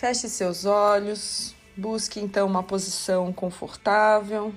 Feche 0.00 0.30
seus 0.30 0.64
olhos, 0.64 1.54
busque 1.76 2.20
então 2.20 2.46
uma 2.46 2.62
posição 2.62 3.30
confortável. 3.34 4.50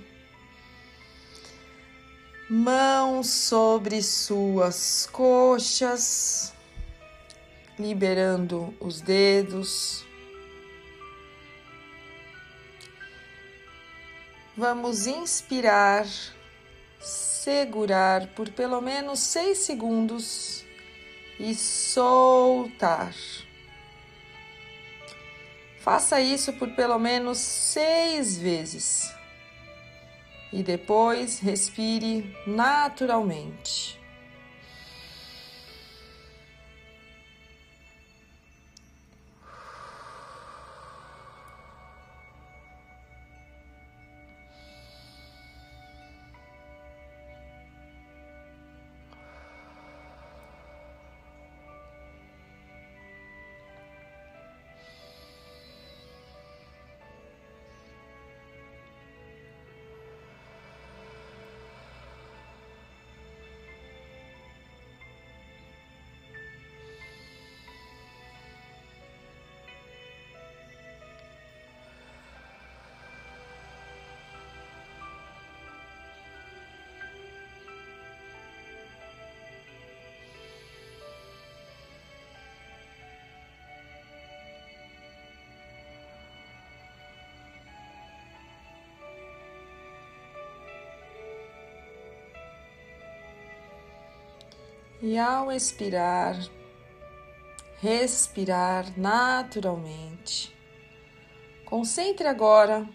Mãos 2.50 3.28
sobre 3.28 4.02
suas 4.02 5.06
coxas, 5.12 6.54
liberando 7.78 8.74
os 8.80 9.02
dedos. 9.02 10.06
Vamos 14.56 15.08
inspirar, 15.08 16.08
segurar 17.02 18.28
por 18.28 18.50
pelo 18.50 18.80
menos 18.80 19.20
seis 19.20 19.58
segundos 19.58 20.64
e 21.38 21.54
soltar. 21.54 23.14
Faça 25.84 26.22
isso 26.22 26.54
por 26.54 26.70
pelo 26.70 26.98
menos 26.98 27.38
seis 27.38 28.38
vezes 28.38 29.14
e 30.54 30.64
depois 30.64 31.40
respire 31.40 32.34
naturalmente. 32.48 34.00
E 95.06 95.20
ao 95.20 95.52
expirar, 95.52 96.34
respirar 97.82 98.98
naturalmente, 98.98 100.56
concentre 101.66 102.26
agora 102.26 102.88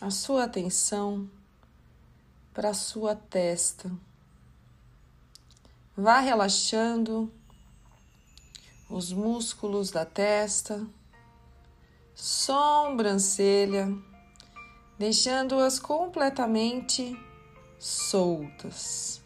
a 0.00 0.10
sua 0.10 0.42
atenção 0.42 1.30
para 2.52 2.70
a 2.70 2.74
sua 2.74 3.14
testa. 3.14 3.88
Vá 5.96 6.18
relaxando 6.18 7.32
os 8.90 9.12
músculos 9.12 9.92
da 9.92 10.04
testa, 10.04 10.84
sobrancelha, 12.12 13.86
deixando-as 14.98 15.78
completamente 15.78 17.16
soltas. 17.78 19.24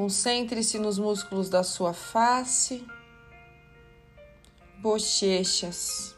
Concentre-se 0.00 0.78
nos 0.78 0.98
músculos 0.98 1.50
da 1.50 1.62
sua 1.62 1.92
face, 1.92 2.86
bochechas, 4.78 6.16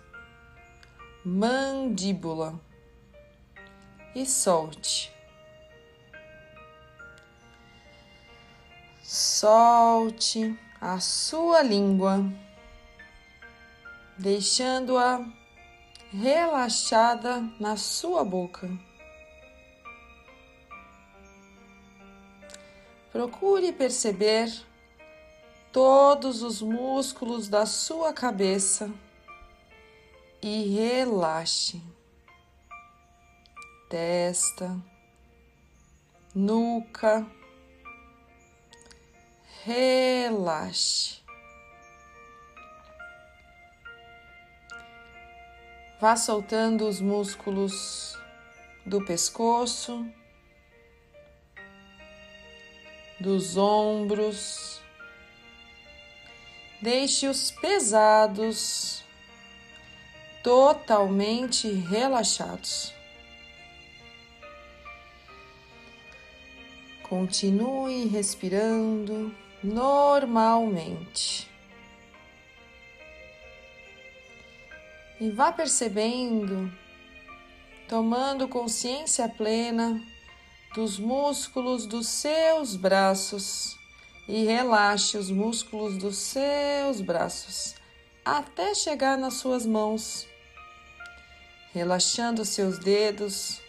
mandíbula 1.24 2.54
e 4.14 4.24
solte. 4.24 5.12
Solte 9.02 10.56
a 10.80 11.00
sua 11.00 11.60
língua, 11.60 12.24
deixando-a 14.16 15.26
relaxada 16.12 17.40
na 17.58 17.76
sua 17.76 18.24
boca. 18.24 18.70
Procure 23.12 23.74
perceber 23.74 24.50
todos 25.70 26.42
os 26.42 26.62
músculos 26.62 27.46
da 27.46 27.66
sua 27.66 28.10
cabeça 28.10 28.90
e 30.40 30.74
relaxe. 30.74 31.82
Testa, 33.90 34.74
nuca, 36.34 37.26
relaxe. 39.62 41.20
Vá 46.00 46.16
soltando 46.16 46.88
os 46.88 46.98
músculos 46.98 48.18
do 48.86 49.04
pescoço 49.04 50.10
dos 53.22 53.56
ombros. 53.56 54.82
Deixe-os 56.80 57.52
pesados, 57.52 59.04
totalmente 60.42 61.70
relaxados. 61.70 62.92
Continue 67.04 68.06
respirando 68.06 69.32
normalmente. 69.62 71.48
E 75.20 75.30
vá 75.30 75.52
percebendo, 75.52 76.72
tomando 77.86 78.48
consciência 78.48 79.28
plena 79.28 80.02
dos 80.74 80.98
músculos 80.98 81.86
dos 81.86 82.08
seus 82.08 82.76
braços 82.76 83.76
e 84.26 84.44
relaxe 84.44 85.18
os 85.18 85.30
músculos 85.30 85.98
dos 85.98 86.16
seus 86.16 87.00
braços 87.00 87.74
até 88.24 88.74
chegar 88.74 89.18
nas 89.18 89.34
suas 89.34 89.66
mãos, 89.66 90.26
relaxando 91.74 92.44
seus 92.44 92.78
dedos, 92.78 93.60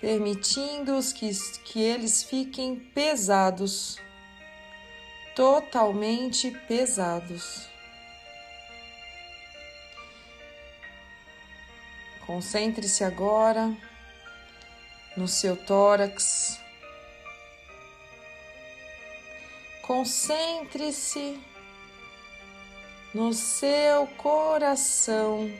permitindo-os 0.00 1.12
que, 1.12 1.30
que 1.64 1.80
eles 1.80 2.22
fiquem 2.22 2.76
pesados, 2.76 3.98
totalmente 5.34 6.50
pesados. 6.66 7.68
Concentre-se 12.24 13.02
agora 13.02 13.76
no 15.16 15.28
seu 15.28 15.56
tórax. 15.56 16.58
Concentre-se 19.82 21.40
no 23.14 23.32
seu 23.32 24.06
coração. 24.16 25.50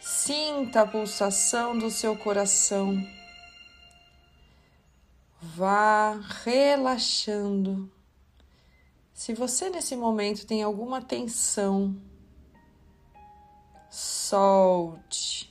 Sinta 0.00 0.82
a 0.82 0.86
pulsação 0.86 1.76
do 1.76 1.90
seu 1.90 2.16
coração. 2.16 2.96
Vá 5.40 6.18
relaxando. 6.44 7.90
Se 9.12 9.34
você 9.34 9.68
nesse 9.68 9.96
momento 9.96 10.46
tem 10.46 10.62
alguma 10.62 11.02
tensão, 11.02 11.94
solte. 13.90 15.49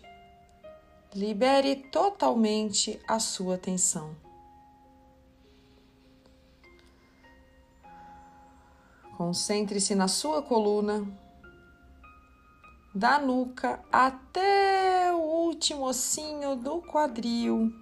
Libere 1.15 1.75
totalmente 1.75 3.01
a 3.07 3.17
sua 3.17 3.55
atenção. 3.55 4.15
Concentre-se 9.17 9.95
na 9.95 10.07
sua 10.07 10.43
coluna, 10.43 11.03
da 12.93 13.17
nuca 13.17 13.83
até 13.91 15.11
o 15.11 15.17
último 15.17 15.85
ossinho 15.85 16.55
do 16.55 16.79
quadril. 16.79 17.73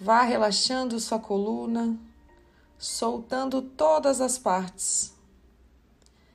Vá 0.00 0.22
relaxando 0.22 1.00
sua 1.00 1.18
coluna, 1.18 1.98
soltando 2.78 3.60
todas 3.60 4.20
as 4.20 4.38
partes, 4.38 5.12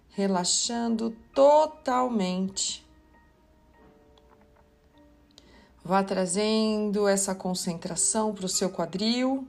relaxando 0.09 1.15
totalmente. 1.33 2.88
Vá 5.89 6.03
trazendo 6.03 7.07
essa 7.07 7.33
concentração 7.33 8.31
para 8.31 8.45
o 8.45 8.47
seu 8.47 8.69
quadril. 8.69 9.47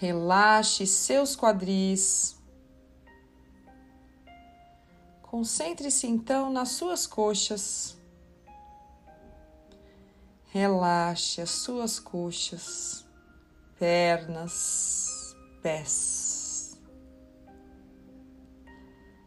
Relaxe 0.00 0.84
seus 0.84 1.36
quadris. 1.36 2.36
Concentre-se 5.22 6.08
então 6.08 6.52
nas 6.52 6.70
suas 6.70 7.06
coxas. 7.06 7.96
Relaxe 10.46 11.40
as 11.40 11.50
suas 11.50 12.00
coxas, 12.00 13.06
pernas, 13.78 15.36
pés. 15.62 16.82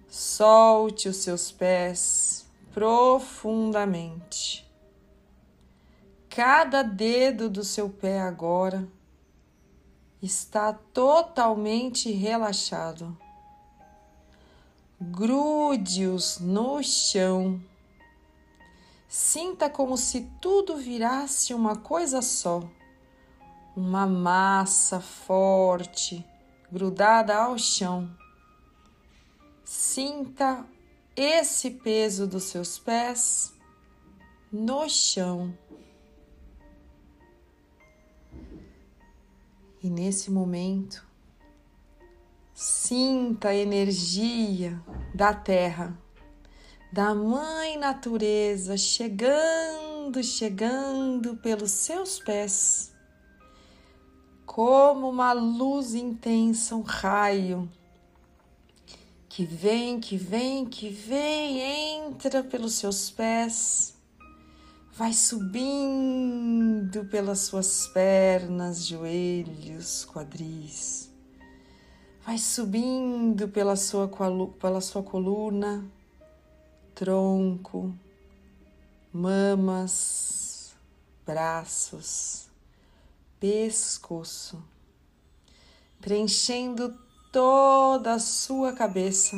Solte 0.09 1.07
os 1.07 1.15
seus 1.15 1.53
pés 1.53 2.45
profundamente. 2.73 4.64
Cada 6.35 6.81
dedo 6.81 7.49
do 7.49 7.63
seu 7.63 7.89
pé 7.89 8.19
agora 8.19 8.85
está 10.21 10.73
totalmente 10.73 12.11
relaxado. 12.11 13.17
Grude-os 14.99 16.39
no 16.41 16.83
chão. 16.83 17.63
Sinta 19.07 19.69
como 19.69 19.95
se 19.95 20.29
tudo 20.41 20.75
virasse 20.75 21.53
uma 21.53 21.77
coisa 21.77 22.21
só, 22.21 22.61
uma 23.73 24.05
massa 24.05 24.99
forte 24.99 26.25
grudada 26.69 27.33
ao 27.33 27.57
chão. 27.57 28.13
Sinta 29.63 30.65
esse 31.15 31.71
peso 31.71 32.27
dos 32.27 32.43
seus 32.43 32.77
pés 32.77 33.53
no 34.51 34.89
chão. 34.89 35.57
E 39.85 39.89
nesse 39.91 40.31
momento, 40.31 41.05
sinta 42.55 43.49
a 43.49 43.55
energia 43.55 44.81
da 45.13 45.31
terra, 45.31 45.95
da 46.91 47.13
Mãe 47.13 47.77
Natureza 47.77 48.77
chegando, 48.77 50.23
chegando 50.23 51.37
pelos 51.37 51.69
seus 51.69 52.17
pés, 52.17 52.95
como 54.43 55.07
uma 55.07 55.33
luz 55.33 55.93
intensa, 55.93 56.75
um 56.75 56.81
raio 56.81 57.71
que 59.29 59.45
vem, 59.45 59.99
que 59.99 60.17
vem, 60.17 60.65
que 60.65 60.89
vem, 60.89 61.61
entra 62.07 62.43
pelos 62.43 62.73
seus 62.73 63.11
pés 63.11 63.94
vai 64.97 65.11
subindo 65.11 67.03
pelas 67.05 67.39
suas 67.39 67.85
pernas, 67.87 68.85
joelhos, 68.85 70.05
quadris, 70.05 71.11
vai 72.25 72.37
subindo 72.37 73.49
pela 73.49 73.75
sua, 73.75 74.09
pela 74.57 74.79
sua 74.79 75.03
coluna, 75.03 75.85
tronco, 76.93 77.93
mamas, 79.11 80.73
braços, 81.25 82.47
pescoço, 83.37 84.63
preenchendo 85.99 86.97
toda 87.33 88.13
a 88.13 88.19
sua 88.19 88.71
cabeça 88.71 89.35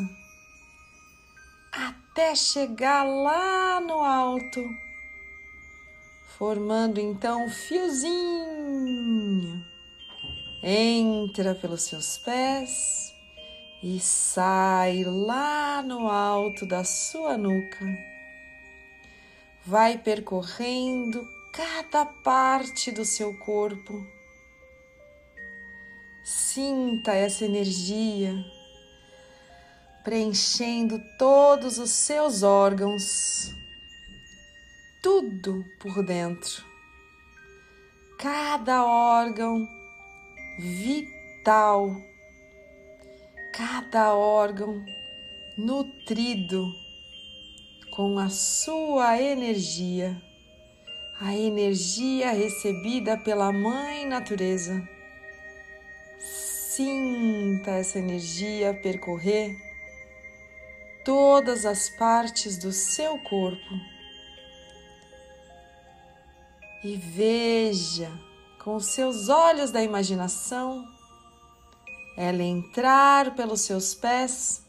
até 1.72 2.36
chegar 2.36 3.04
lá 3.04 3.82
no 3.82 4.04
alto 4.04 4.87
formando 6.38 7.00
então 7.00 7.46
um 7.46 7.50
fiozinho. 7.50 8.06
Entra 10.62 11.56
pelos 11.56 11.82
seus 11.84 12.20
pés 12.20 13.12
e 13.82 14.00
sai 14.00 15.04
lá 15.04 15.82
no 15.82 16.08
alto 16.08 16.66
da 16.66 16.84
sua 16.84 17.38
nuca. 17.38 17.86
Vai 19.66 19.98
percorrendo 19.98 21.28
cada 21.52 22.06
parte 22.06 22.92
do 22.92 23.04
seu 23.04 23.36
corpo. 23.40 23.94
Sinta 26.24 27.14
essa 27.14 27.46
energia 27.46 28.36
preenchendo 30.04 31.02
todos 31.18 31.80
os 31.80 31.90
seus 31.92 32.44
órgãos 32.44 33.52
tudo 35.02 35.64
por 35.80 36.04
dentro. 36.04 36.64
Cada 38.18 38.84
órgão 38.84 39.68
vital, 40.60 41.96
cada 43.54 44.16
órgão 44.16 44.84
nutrido 45.58 46.72
com 47.92 48.18
a 48.18 48.30
sua 48.30 49.22
energia, 49.22 50.20
a 51.20 51.36
energia 51.36 52.32
recebida 52.32 53.18
pela 53.18 53.52
Mãe 53.52 54.06
Natureza. 54.06 54.88
Sinta 56.20 57.72
essa 57.72 58.00
energia 58.00 58.74
percorrer 58.82 59.56
todas 61.04 61.66
as 61.66 61.90
partes 61.90 62.58
do 62.58 62.72
seu 62.72 63.18
corpo 63.20 63.97
e 66.88 66.96
veja 66.96 68.10
com 68.64 68.78
os 68.78 68.86
seus 68.86 69.28
olhos 69.28 69.72
da 69.72 69.84
imaginação 69.84 70.88
ela 72.16 72.42
entrar 72.42 73.36
pelos 73.36 73.60
seus 73.60 73.94
pés 73.94 74.62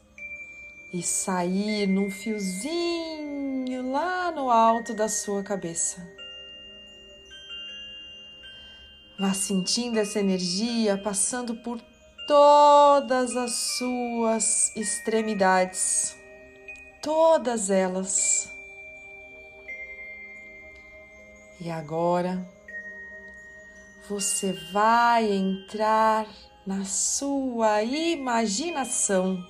e 0.92 1.00
sair 1.00 1.86
num 1.86 2.10
fiozinho 2.10 3.92
lá 3.92 4.32
no 4.32 4.50
alto 4.50 4.94
da 4.94 5.08
sua 5.08 5.44
cabeça. 5.44 6.04
Vá 9.16 9.32
sentindo 9.32 10.00
essa 10.00 10.18
energia 10.18 10.98
passando 10.98 11.54
por 11.62 11.80
todas 12.26 13.36
as 13.36 13.52
suas 13.52 14.74
extremidades, 14.74 16.16
todas 17.00 17.70
elas. 17.70 18.57
E 21.60 21.70
agora 21.70 22.48
você 24.08 24.52
vai 24.72 25.30
entrar 25.30 26.26
na 26.64 26.84
sua 26.84 27.82
imaginação. 27.82 29.44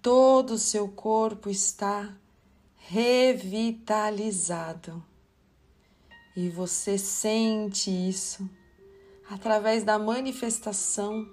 Todo 0.00 0.52
o 0.52 0.58
seu 0.58 0.88
corpo 0.88 1.50
está 1.50 2.14
revitalizado. 2.76 5.04
E 6.36 6.48
você 6.48 6.96
sente 6.96 7.90
isso 7.90 8.48
através 9.30 9.84
da 9.84 9.98
manifestação 9.98 11.26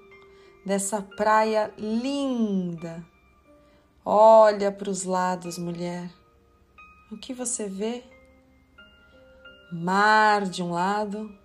dessa 0.63 1.01
praia 1.01 1.73
linda. 1.77 3.03
Olha 4.05 4.71
para 4.71 4.89
os 4.89 5.03
lados, 5.03 5.57
mulher. 5.57 6.09
O 7.11 7.17
que 7.17 7.33
você 7.33 7.67
vê? 7.67 8.03
Mar 9.71 10.45
de 10.45 10.61
um 10.61 10.71
lado, 10.71 11.35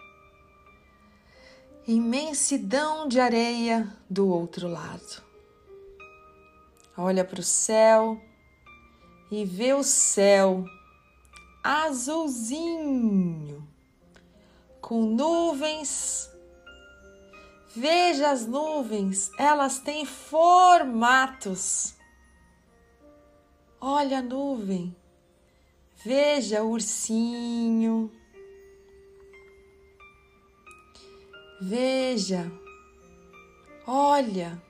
imensidão 1.86 3.08
de 3.08 3.18
areia 3.18 3.92
do 4.08 4.28
outro 4.28 4.68
lado. 4.68 5.22
Olha 6.96 7.24
para 7.24 7.40
o 7.40 7.44
céu 7.44 8.20
e 9.30 9.44
vê 9.44 9.72
o 9.72 9.82
céu 9.82 10.64
azulzinho, 11.64 12.86
com 14.80 15.02
nuvens. 15.02 16.31
Veja 17.74 18.30
as 18.30 18.46
nuvens, 18.46 19.30
elas 19.38 19.78
têm 19.78 20.04
formatos. 20.04 21.94
Olha 23.80 24.18
a 24.18 24.22
nuvem, 24.22 24.94
veja 26.04 26.62
o 26.62 26.70
ursinho. 26.70 28.12
Veja, 31.62 32.52
olha, 33.86 34.62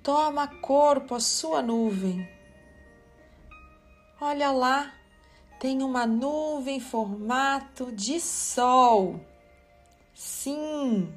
toma 0.00 0.46
corpo 0.46 1.16
a 1.16 1.20
sua 1.20 1.60
nuvem. 1.60 2.28
Olha 4.20 4.52
lá, 4.52 4.94
tem 5.58 5.82
uma 5.82 6.06
nuvem 6.06 6.76
em 6.76 6.80
formato 6.80 7.90
de 7.90 8.20
sol. 8.20 9.18
Sim, 10.14 11.12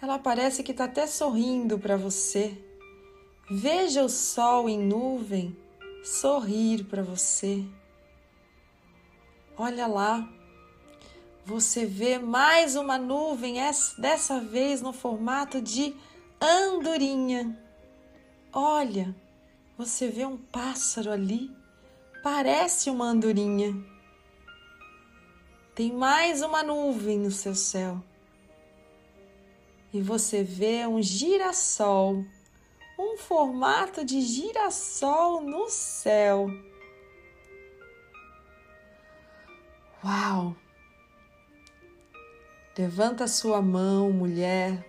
ela 0.00 0.18
parece 0.18 0.62
que 0.62 0.72
está 0.72 0.84
até 0.84 1.06
sorrindo 1.06 1.78
para 1.78 1.96
você. 1.96 2.56
Veja 3.50 4.02
o 4.02 4.08
sol 4.08 4.68
em 4.68 4.78
nuvem 4.78 5.56
sorrir 6.06 6.84
para 6.84 7.02
você. 7.02 7.64
Olha 9.56 9.86
lá, 9.86 10.28
você 11.44 11.86
vê 11.86 12.18
mais 12.18 12.76
uma 12.76 12.98
nuvem, 12.98 13.56
dessa 13.98 14.40
vez 14.40 14.80
no 14.80 14.92
formato 14.92 15.60
de 15.60 15.94
andorinha. 16.40 17.58
Olha, 18.52 19.14
você 19.76 20.08
vê 20.08 20.24
um 20.24 20.36
pássaro 20.36 21.10
ali, 21.10 21.50
parece 22.22 22.90
uma 22.90 23.06
andorinha. 23.06 23.74
Tem 25.74 25.92
mais 25.92 26.42
uma 26.42 26.62
nuvem 26.62 27.18
no 27.18 27.30
seu 27.30 27.54
céu. 27.54 28.02
E 29.92 30.00
você 30.00 30.42
vê 30.42 30.86
um 30.86 31.00
girassol, 31.00 32.24
um 32.98 33.16
formato 33.16 34.04
de 34.04 34.20
girassol 34.20 35.40
no 35.40 35.68
céu. 35.68 36.48
Uau! 40.04 40.56
Levanta 42.78 43.26
sua 43.26 43.62
mão, 43.62 44.12
mulher, 44.12 44.84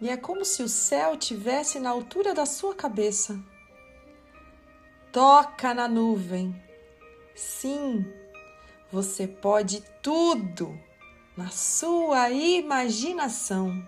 e 0.00 0.08
é 0.08 0.16
como 0.16 0.44
se 0.44 0.62
o 0.62 0.68
céu 0.68 1.16
tivesse 1.16 1.78
na 1.78 1.90
altura 1.90 2.32
da 2.32 2.46
sua 2.46 2.74
cabeça. 2.74 3.38
Toca 5.12 5.74
na 5.74 5.88
nuvem. 5.88 6.54
Sim, 7.34 8.04
você 8.90 9.26
pode 9.26 9.82
tudo 10.02 10.78
na 11.36 11.48
sua 11.48 12.30
imaginação. 12.30 13.86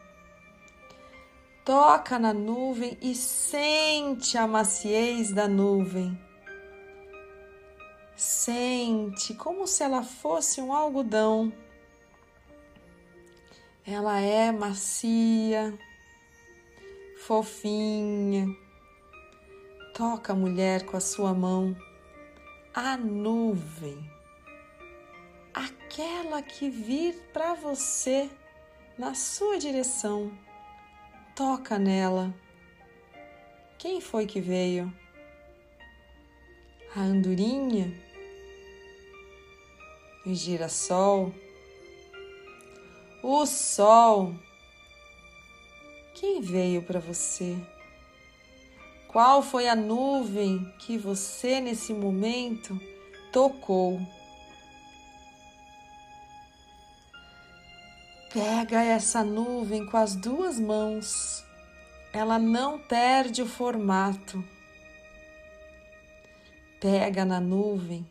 Toca 1.68 2.18
na 2.18 2.32
nuvem 2.32 2.96
e 3.02 3.14
sente 3.14 4.38
a 4.38 4.46
maciez 4.46 5.30
da 5.30 5.46
nuvem. 5.46 6.18
Sente 8.16 9.34
como 9.34 9.66
se 9.66 9.84
ela 9.84 10.02
fosse 10.02 10.62
um 10.62 10.72
algodão 10.72 11.52
ela 13.90 14.20
é 14.20 14.52
macia, 14.52 15.72
fofinha. 17.16 18.46
Toca 19.94 20.34
a 20.34 20.36
mulher 20.36 20.84
com 20.84 20.94
a 20.94 21.00
sua 21.00 21.32
mão. 21.32 21.74
A 22.74 22.98
nuvem, 22.98 23.98
aquela 25.54 26.42
que 26.42 26.68
vir 26.68 27.14
para 27.32 27.54
você 27.54 28.28
na 28.98 29.14
sua 29.14 29.58
direção. 29.58 30.30
Toca 31.38 31.78
nela. 31.78 32.34
Quem 33.78 34.00
foi 34.00 34.26
que 34.26 34.40
veio? 34.40 34.92
A 36.96 37.00
andorinha? 37.00 37.94
O 40.26 40.34
girassol? 40.34 41.32
o 43.22 43.46
sol. 43.46 44.34
Quem 46.16 46.40
veio 46.40 46.82
para 46.82 46.98
você? 46.98 47.56
Qual 49.06 49.40
foi 49.40 49.68
a 49.68 49.76
nuvem 49.76 50.74
que 50.80 50.98
você 50.98 51.60
nesse 51.60 51.94
momento 51.94 52.76
tocou? 53.32 54.00
Pega 58.32 58.82
essa 58.82 59.24
nuvem 59.24 59.86
com 59.86 59.96
as 59.96 60.14
duas 60.14 60.58
mãos. 60.60 61.44
Ela 62.12 62.38
não 62.38 62.78
perde 62.78 63.42
o 63.42 63.46
formato. 63.46 64.44
Pega 66.80 67.24
na 67.24 67.40
nuvem 67.40 68.06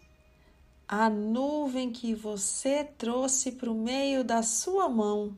a 0.89 1.09
nuvem 1.09 1.91
que 1.91 2.15
você 2.15 2.81
trouxe 2.81 3.51
para 3.51 3.69
o 3.69 3.75
meio 3.75 4.23
da 4.23 4.41
sua 4.41 4.87
mão, 4.87 5.35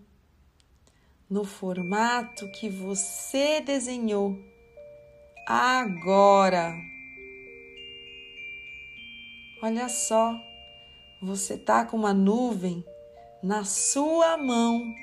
no 1.28 1.44
formato 1.44 2.48
que 2.52 2.70
você 2.70 3.60
desenhou. 3.60 4.38
Agora, 5.48 6.72
olha 9.64 9.90
só, 9.90 10.40
você 11.20 11.58
tá 11.58 11.84
com 11.84 11.98
uma 11.98 12.14
nuvem 12.14 12.86
na 13.42 13.64
sua 13.64 14.38
mão, 14.38 14.94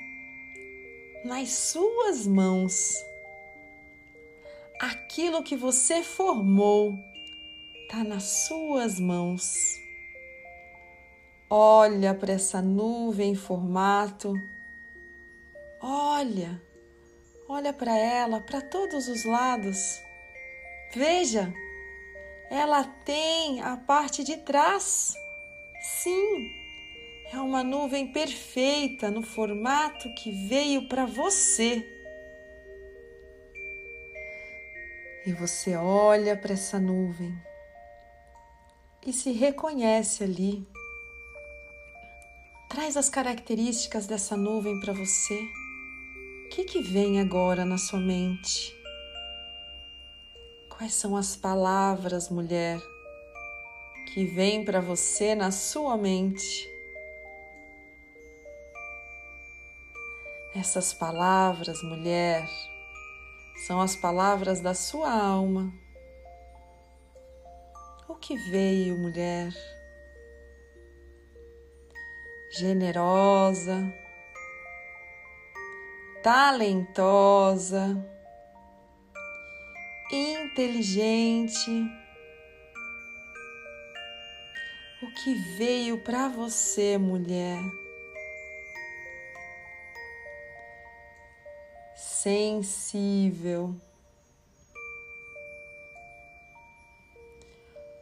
nas 1.25 1.49
suas 1.49 2.27
mãos. 2.27 2.93
Aquilo 4.79 5.43
que 5.43 5.55
você 5.55 6.03
formou 6.03 6.93
tá 7.89 8.03
nas 8.03 8.23
suas 8.47 8.99
mãos. 8.99 9.75
Olha 11.49 12.13
para 12.13 12.33
essa 12.33 12.61
nuvem 12.61 13.31
em 13.31 13.35
formato. 13.35 14.33
Olha, 15.81 16.61
olha 17.49 17.73
para 17.73 17.97
ela, 17.97 18.39
para 18.39 18.61
todos 18.61 19.07
os 19.07 19.25
lados. 19.25 19.99
Veja, 20.93 21.51
ela 22.51 22.83
tem 22.83 23.61
a 23.61 23.77
parte 23.77 24.23
de 24.23 24.37
trás. 24.37 25.15
Sim, 25.81 26.66
é 27.31 27.37
uma 27.39 27.63
nuvem 27.63 28.11
perfeita 28.11 29.11
no 29.11 29.21
formato 29.21 30.13
que 30.15 30.31
veio 30.47 30.87
para 30.87 31.05
você. 31.05 31.85
E 35.25 35.33
você 35.33 35.75
olha 35.75 36.37
para 36.37 36.53
essa 36.53 36.79
nuvem 36.79 37.33
e 39.05 39.11
se 39.11 39.31
reconhece 39.31 40.23
ali 40.23 40.65
Traz 42.69 42.97
as 42.97 43.09
características 43.09 44.05
dessa 44.05 44.35
nuvem 44.35 44.79
para 44.81 44.91
você. 44.91 45.39
O 46.45 46.49
que, 46.49 46.65
que 46.65 46.81
vem 46.81 47.19
agora 47.19 47.63
na 47.63 47.77
sua 47.77 47.99
mente? 47.99 48.75
Quais 50.69 50.93
são 50.93 51.15
as 51.15 51.35
palavras, 51.35 52.29
mulher, 52.29 52.79
que 54.13 54.25
vêm 54.25 54.65
para 54.65 54.81
você 54.81 55.33
na 55.33 55.49
sua 55.49 55.95
mente? 55.97 56.69
Essas 60.57 60.93
palavras, 60.93 61.83
mulher, 61.83 62.47
são 63.67 63.79
as 63.79 63.95
palavras 63.95 64.59
da 64.59 64.73
sua 64.73 65.11
alma. 65.11 65.71
O 68.07 68.15
que 68.15 68.35
veio, 68.49 68.97
mulher? 68.97 69.53
generosa, 72.49 73.93
talentosa, 76.23 78.03
inteligente. 80.11 81.69
O 85.03 85.07
que 85.13 85.35
veio 85.57 85.99
para 86.03 86.27
você, 86.27 86.97
mulher? 86.97 87.61
Sensível. 92.27 93.73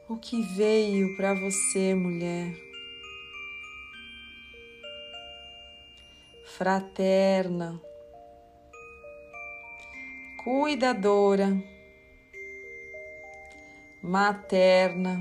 O 0.09 0.17
que 0.17 0.41
veio 0.41 1.15
para 1.15 1.35
você, 1.35 1.93
mulher? 1.93 2.51
fraterna, 6.57 7.79
cuidadora, 10.43 11.49
materna. 14.01 15.19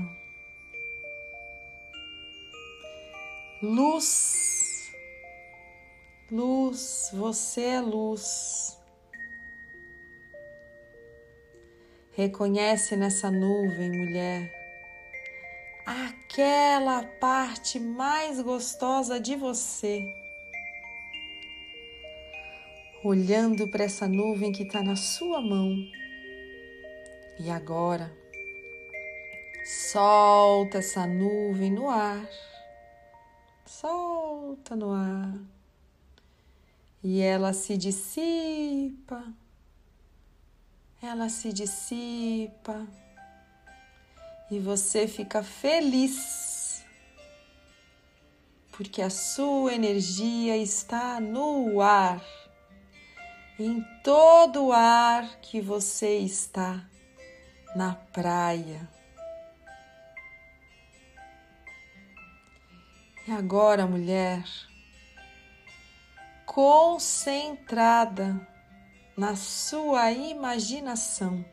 Luz, 3.61 4.91
luz, 6.31 7.11
você 7.13 7.61
é 7.61 7.81
luz. 7.81 8.84
Reconhece 12.15 12.95
nessa 12.95 13.29
nuvem, 13.29 13.91
mulher, 13.91 14.49
aquela 15.85 17.03
parte 17.03 17.77
mais 17.77 18.39
gostosa 18.39 19.19
de 19.19 19.35
você. 19.35 20.01
Olhando 23.03 23.67
para 23.67 23.83
essa 23.83 24.07
nuvem 24.07 24.53
que 24.53 24.63
está 24.63 24.81
na 24.81 24.95
sua 24.95 25.41
mão. 25.41 25.75
E 27.37 27.49
agora, 27.49 28.09
solta 29.65 30.77
essa 30.77 31.05
nuvem 31.05 31.69
no 31.69 31.89
ar. 31.89 32.25
Solta 33.65 34.73
no 34.73 34.93
ar. 34.93 35.37
E 37.03 37.19
ela 37.19 37.51
se 37.51 37.75
dissipa 37.75 39.21
ela 41.05 41.29
se 41.29 41.53
dissipa. 41.53 42.85
E 44.49 44.59
você 44.59 45.07
fica 45.07 45.43
feliz. 45.43 46.83
Porque 48.71 49.01
a 49.01 49.09
sua 49.09 49.73
energia 49.73 50.57
está 50.57 51.19
no 51.19 51.81
ar, 51.81 52.21
em 53.57 53.81
todo 54.03 54.65
o 54.65 54.73
ar 54.73 55.39
que 55.39 55.61
você 55.61 56.17
está 56.17 56.83
na 57.73 57.95
praia. 57.95 58.89
E 63.25 63.31
agora, 63.31 63.87
mulher, 63.87 64.43
concentrada 66.45 68.54
na 69.17 69.35
sua 69.35 70.11
imaginação. 70.11 71.45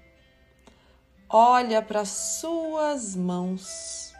Olha 1.28 1.80
para 1.80 2.04
suas 2.04 3.14
mãos, 3.14 4.12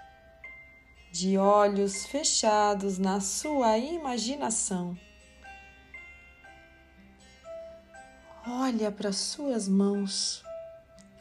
de 1.12 1.36
olhos 1.36 2.06
fechados 2.06 2.98
na 2.98 3.20
sua 3.20 3.76
imaginação. 3.76 4.96
Olha 8.46 8.90
para 8.90 9.12
suas 9.12 9.68
mãos, 9.68 10.42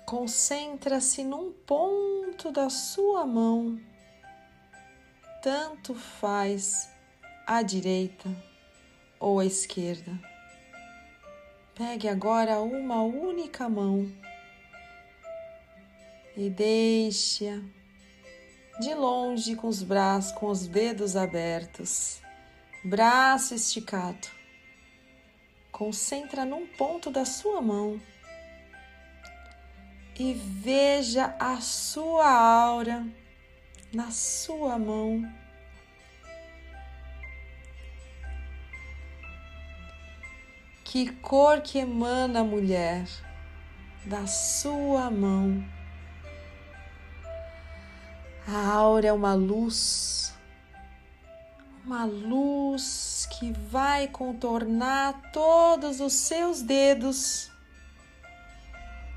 concentra-se 0.05 1.23
num 1.23 1.51
ponto 1.51 2.51
da 2.51 2.69
sua 2.69 3.25
mão, 3.25 3.79
tanto 5.41 5.93
faz 5.93 6.89
à 7.45 7.61
direita 7.61 8.29
ou 9.19 9.39
à 9.39 9.45
esquerda. 9.45 10.30
Pegue 11.83 12.07
agora 12.07 12.61
uma 12.61 13.01
única 13.01 13.67
mão 13.67 14.07
e 16.38 16.47
deixe-a 16.47 17.59
de 18.79 18.93
longe 18.93 19.55
com 19.55 19.67
os 19.67 19.81
braços, 19.81 20.31
com 20.33 20.45
os 20.45 20.67
dedos 20.67 21.15
abertos, 21.15 22.21
braço 22.85 23.55
esticado. 23.55 24.27
Concentra 25.71 26.45
num 26.45 26.67
ponto 26.67 27.09
da 27.09 27.25
sua 27.25 27.59
mão 27.63 28.00
e 30.19 30.35
veja 30.35 31.35
a 31.39 31.59
sua 31.61 32.29
aura 32.29 33.03
na 33.91 34.11
sua 34.11 34.77
mão 34.77 35.27
Que 40.91 41.09
cor 41.09 41.61
que 41.61 41.77
emana, 41.77 42.43
mulher, 42.43 43.07
da 44.05 44.27
sua 44.27 45.09
mão. 45.09 45.63
A 48.45 48.73
aura 48.73 49.07
é 49.07 49.13
uma 49.13 49.33
luz, 49.33 50.33
uma 51.85 52.03
luz 52.03 53.25
que 53.31 53.53
vai 53.53 54.09
contornar 54.09 55.31
todos 55.31 56.01
os 56.01 56.11
seus 56.11 56.61
dedos 56.61 57.49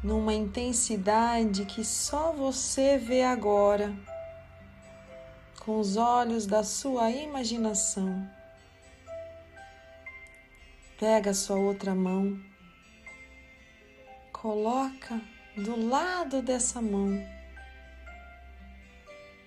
numa 0.00 0.32
intensidade 0.32 1.64
que 1.64 1.84
só 1.84 2.30
você 2.30 2.96
vê 2.96 3.24
agora, 3.24 3.92
com 5.58 5.80
os 5.80 5.96
olhos 5.96 6.46
da 6.46 6.62
sua 6.62 7.10
imaginação. 7.10 8.43
Pega 11.07 11.33
a 11.33 11.35
sua 11.35 11.57
outra 11.57 11.95
mão, 11.95 12.43
coloca 14.33 15.21
do 15.55 15.87
lado 15.87 16.40
dessa 16.40 16.81
mão. 16.81 17.23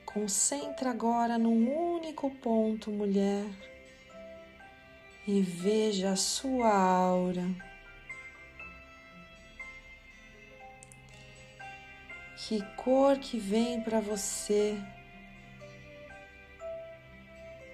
Concentra 0.06 0.92
agora 0.92 1.40
num 1.40 1.68
único 1.96 2.30
ponto, 2.30 2.92
mulher, 2.92 3.44
e 5.26 5.42
veja 5.42 6.12
a 6.12 6.16
sua 6.16 6.72
aura. 6.72 7.48
Que 12.38 12.62
cor 12.76 13.18
que 13.18 13.40
vem 13.40 13.82
para 13.82 14.00
você? 14.00 14.80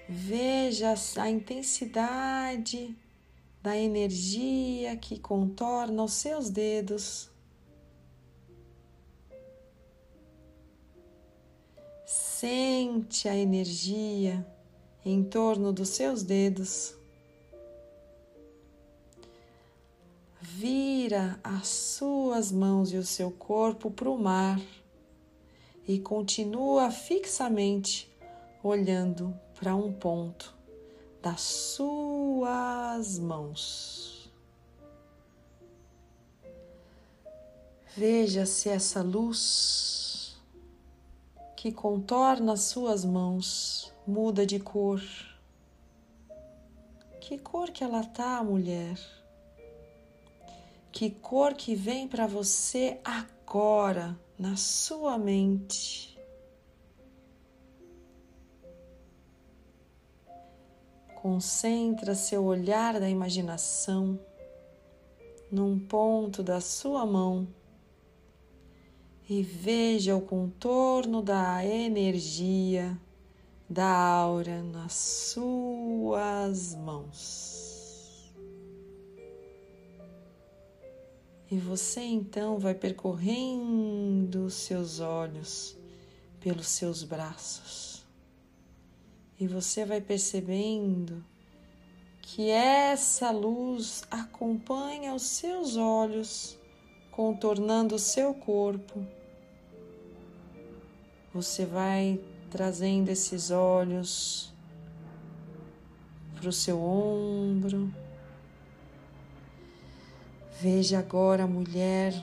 Veja 0.08 0.94
a 1.18 1.30
intensidade 1.30 3.03
da 3.64 3.78
energia 3.78 4.98
que 4.98 5.18
contorna 5.18 6.04
os 6.04 6.12
seus 6.12 6.50
dedos. 6.50 7.32
Sente 12.06 13.30
a 13.30 13.36
energia 13.38 14.46
em 15.06 15.24
torno 15.24 15.72
dos 15.72 15.90
seus 15.90 16.24
dedos. 16.24 16.94
Vira 20.42 21.40
as 21.42 21.70
suas 21.70 22.52
mãos 22.52 22.92
e 22.92 22.98
o 22.98 23.06
seu 23.06 23.32
corpo 23.32 23.90
para 23.90 24.10
o 24.10 24.22
mar 24.22 24.60
e 25.88 26.00
continua 26.00 26.92
fixamente 26.92 28.14
olhando 28.62 29.34
para 29.58 29.74
um 29.74 29.94
ponto 29.94 30.54
das 31.24 31.40
suas 31.40 33.18
mãos. 33.18 34.30
Veja 37.96 38.46
se 38.46 38.68
essa 38.68 39.02
luz 39.02 40.38
que 41.56 41.72
contorna 41.72 42.52
as 42.52 42.64
suas 42.64 43.06
mãos 43.06 43.94
muda 44.06 44.46
de 44.46 44.60
cor. 44.60 45.02
Que 47.22 47.38
cor 47.38 47.72
que 47.72 47.86
ela 47.86 48.04
tá, 48.04 48.44
mulher? 48.44 49.00
Que 50.92 51.10
cor 51.10 51.54
que 51.54 51.74
vem 51.74 52.06
para 52.06 52.28
você 52.28 53.00
agora 53.02 54.20
na 54.38 54.58
sua 54.58 55.18
mente? 55.18 56.13
Concentra 61.24 62.14
seu 62.16 62.44
olhar 62.44 63.00
da 63.00 63.10
imaginação 63.10 64.20
num 65.50 65.80
ponto 65.80 66.44
da 66.44 66.60
sua 66.60 67.06
mão 67.06 67.48
e 69.30 69.42
veja 69.42 70.18
o 70.18 70.22
contorno 70.22 71.22
da 71.22 71.66
energia 71.66 73.00
da 73.70 73.88
aura 73.88 74.62
nas 74.64 74.96
suas 75.32 76.76
mãos. 76.76 78.36
E 81.50 81.58
você 81.58 82.02
então 82.02 82.60
vai 82.60 82.76
percorrendo 82.76 84.50
seus 84.50 85.00
olhos 85.00 85.78
pelos 86.42 86.68
seus 86.68 87.02
braços 87.02 87.93
e 89.40 89.48
você 89.48 89.86
vai 89.86 90.00
percebendo 90.00 91.24
que 92.22 92.50
essa 92.50 93.30
luz 93.32 94.04
acompanha 94.10 95.14
os 95.14 95.24
seus 95.24 95.76
olhos, 95.76 96.58
contornando 97.12 97.96
o 97.96 98.00
seu 98.00 98.34
corpo. 98.34 99.06
Você 101.34 101.66
vai 101.66 102.20
trazendo 102.50 103.10
esses 103.10 103.52
olhos 103.52 104.54
para 106.36 106.48
o 106.50 106.54
seu 106.54 106.82
ombro. 106.82 107.94
Veja 110.62 111.00
agora, 111.00 111.46
mulher, 111.46 112.14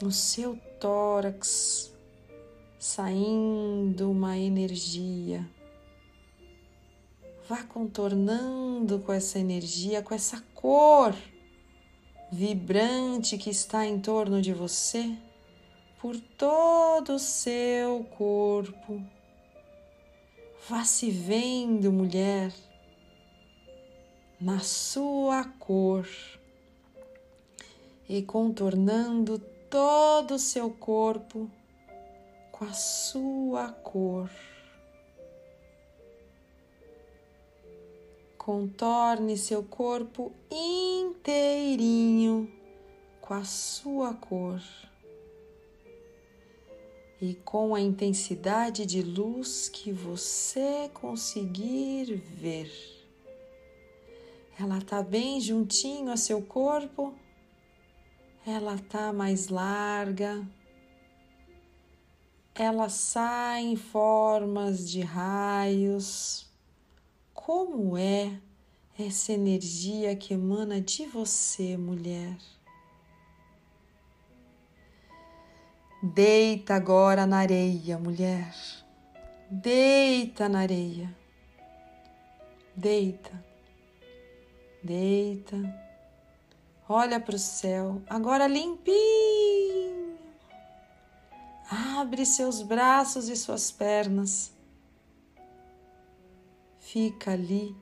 no 0.00 0.12
seu 0.12 0.56
tórax, 0.78 1.92
saindo 2.78 4.10
uma 4.10 4.38
energia. 4.38 5.44
Vá 7.48 7.62
contornando 7.62 8.98
com 8.98 9.10
essa 9.10 9.38
energia, 9.38 10.02
com 10.02 10.14
essa 10.14 10.38
cor 10.54 11.14
vibrante 12.30 13.38
que 13.38 13.48
está 13.48 13.86
em 13.86 13.98
torno 13.98 14.42
de 14.42 14.52
você, 14.52 15.16
por 15.98 16.14
todo 16.36 17.14
o 17.14 17.18
seu 17.18 18.04
corpo. 18.04 19.02
Vá 20.68 20.84
se 20.84 21.10
vendo, 21.10 21.90
mulher, 21.90 22.52
na 24.38 24.58
sua 24.58 25.44
cor 25.44 26.06
e 28.06 28.20
contornando 28.22 29.38
todo 29.70 30.34
o 30.34 30.38
seu 30.38 30.70
corpo 30.70 31.50
com 32.52 32.66
a 32.66 32.74
sua 32.74 33.72
cor. 33.72 34.30
Contorne 38.48 39.36
seu 39.36 39.62
corpo 39.62 40.32
inteirinho 40.50 42.50
com 43.20 43.34
a 43.34 43.44
sua 43.44 44.14
cor 44.14 44.62
e 47.20 47.34
com 47.34 47.74
a 47.74 47.80
intensidade 47.82 48.86
de 48.86 49.02
luz 49.02 49.68
que 49.68 49.92
você 49.92 50.90
conseguir 50.94 52.14
ver. 52.14 52.72
Ela 54.58 54.78
está 54.78 55.02
bem 55.02 55.38
juntinho 55.42 56.10
a 56.10 56.16
seu 56.16 56.40
corpo, 56.40 57.12
ela 58.46 58.76
está 58.76 59.12
mais 59.12 59.48
larga, 59.48 60.42
ela 62.54 62.88
sai 62.88 63.60
em 63.60 63.76
formas 63.76 64.88
de 64.88 65.02
raios. 65.02 66.47
Como 67.48 67.96
é 67.96 68.38
essa 68.98 69.32
energia 69.32 70.14
que 70.14 70.34
emana 70.34 70.82
de 70.82 71.06
você, 71.06 71.78
mulher? 71.78 72.36
Deita 76.02 76.74
agora 76.74 77.26
na 77.26 77.38
areia, 77.38 77.96
mulher. 77.98 78.54
Deita 79.50 80.46
na 80.46 80.58
areia. 80.58 81.16
Deita. 82.76 83.42
Deita. 84.84 85.56
Olha 86.86 87.18
para 87.18 87.36
o 87.36 87.38
céu, 87.38 88.02
agora 88.10 88.46
limpinho. 88.46 90.18
Abre 91.96 92.26
seus 92.26 92.60
braços 92.60 93.30
e 93.30 93.36
suas 93.36 93.70
pernas. 93.70 94.57
Fica 96.90 97.32
ali, 97.32 97.76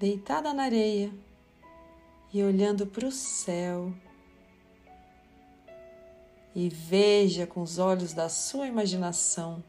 deitada 0.00 0.52
na 0.52 0.64
areia 0.64 1.14
e 2.34 2.42
olhando 2.42 2.88
para 2.88 3.06
o 3.06 3.12
céu 3.12 3.94
e 6.56 6.68
veja 6.68 7.46
com 7.46 7.62
os 7.62 7.78
olhos 7.78 8.12
da 8.12 8.28
sua 8.28 8.66
imaginação 8.66 9.62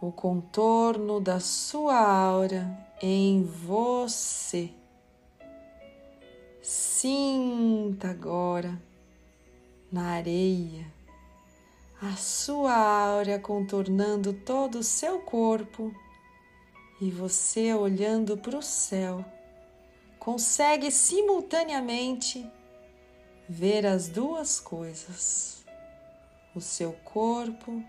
o 0.00 0.12
contorno 0.12 1.20
da 1.20 1.40
sua 1.40 1.98
aura 1.98 2.64
em 3.02 3.42
você. 3.42 4.70
Sinta 6.62 8.10
agora 8.10 8.80
na 9.90 10.10
areia 10.10 11.01
a 12.02 12.16
sua 12.16 12.74
aura 12.74 13.38
contornando 13.38 14.32
todo 14.32 14.80
o 14.80 14.82
seu 14.82 15.20
corpo 15.20 15.94
e 17.00 17.12
você 17.12 17.72
olhando 17.72 18.36
para 18.36 18.58
o 18.58 18.62
céu 18.62 19.24
consegue 20.18 20.90
simultaneamente 20.90 22.44
ver 23.48 23.86
as 23.86 24.08
duas 24.08 24.58
coisas, 24.58 25.64
o 26.56 26.60
seu 26.60 26.92
corpo 27.04 27.80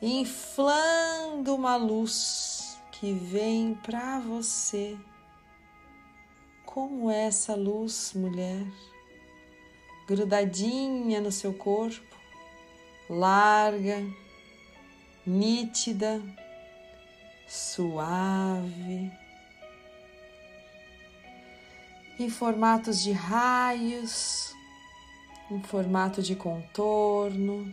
inflando 0.00 1.52
uma 1.52 1.74
luz 1.74 2.78
que 2.92 3.12
vem 3.12 3.74
para 3.74 4.20
você. 4.20 4.96
Como 6.64 7.10
é 7.10 7.24
essa 7.24 7.56
luz, 7.56 8.12
mulher, 8.14 8.64
grudadinha 10.06 11.20
no 11.20 11.32
seu 11.32 11.52
corpo, 11.52 12.15
larga, 13.08 14.04
nítida, 15.26 16.20
suave, 17.46 19.10
em 22.18 22.30
formatos 22.30 23.02
de 23.02 23.12
raios, 23.12 24.54
em 25.50 25.62
formato 25.62 26.22
de 26.22 26.34
contorno. 26.34 27.72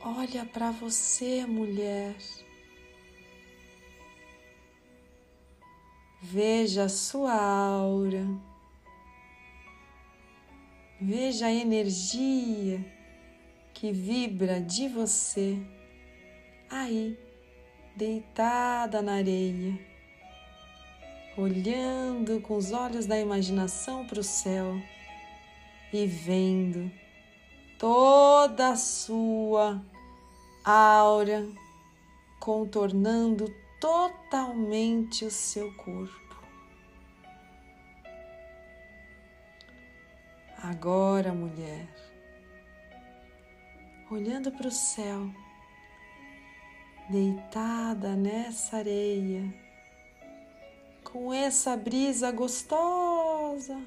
Olha 0.00 0.44
para 0.44 0.70
você, 0.70 1.46
mulher. 1.46 2.14
Veja 6.20 6.84
a 6.84 6.88
sua 6.88 7.34
aura. 7.34 8.26
Veja 11.00 11.46
a 11.46 11.52
energia 11.52 12.84
que 13.72 13.90
vibra 13.90 14.60
de 14.60 14.88
você 14.88 15.58
aí, 16.70 17.18
deitada 17.96 19.02
na 19.02 19.14
areia, 19.14 19.78
olhando 21.36 22.40
com 22.40 22.56
os 22.56 22.72
olhos 22.72 23.06
da 23.06 23.18
imaginação 23.18 24.06
para 24.06 24.20
o 24.20 24.24
céu 24.24 24.80
e 25.92 26.06
vendo 26.06 26.90
toda 27.78 28.70
a 28.70 28.76
sua 28.76 29.84
aura 30.64 31.46
contornando 32.38 33.52
totalmente 33.80 35.24
o 35.24 35.30
seu 35.30 35.72
corpo. 35.74 36.23
Agora, 40.66 41.34
mulher, 41.34 41.86
olhando 44.10 44.50
para 44.50 44.66
o 44.66 44.70
céu, 44.70 45.30
deitada 47.10 48.16
nessa 48.16 48.78
areia, 48.78 49.42
com 51.04 51.34
essa 51.34 51.76
brisa 51.76 52.32
gostosa 52.32 53.78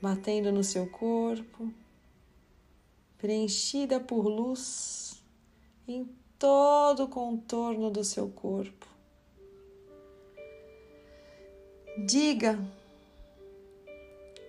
batendo 0.00 0.50
no 0.50 0.64
seu 0.64 0.88
corpo, 0.88 1.70
preenchida 3.18 4.00
por 4.00 4.26
luz 4.26 5.22
em 5.86 6.08
todo 6.38 7.04
o 7.04 7.08
contorno 7.08 7.90
do 7.90 8.02
seu 8.02 8.30
corpo. 8.30 8.86
Diga, 12.06 12.58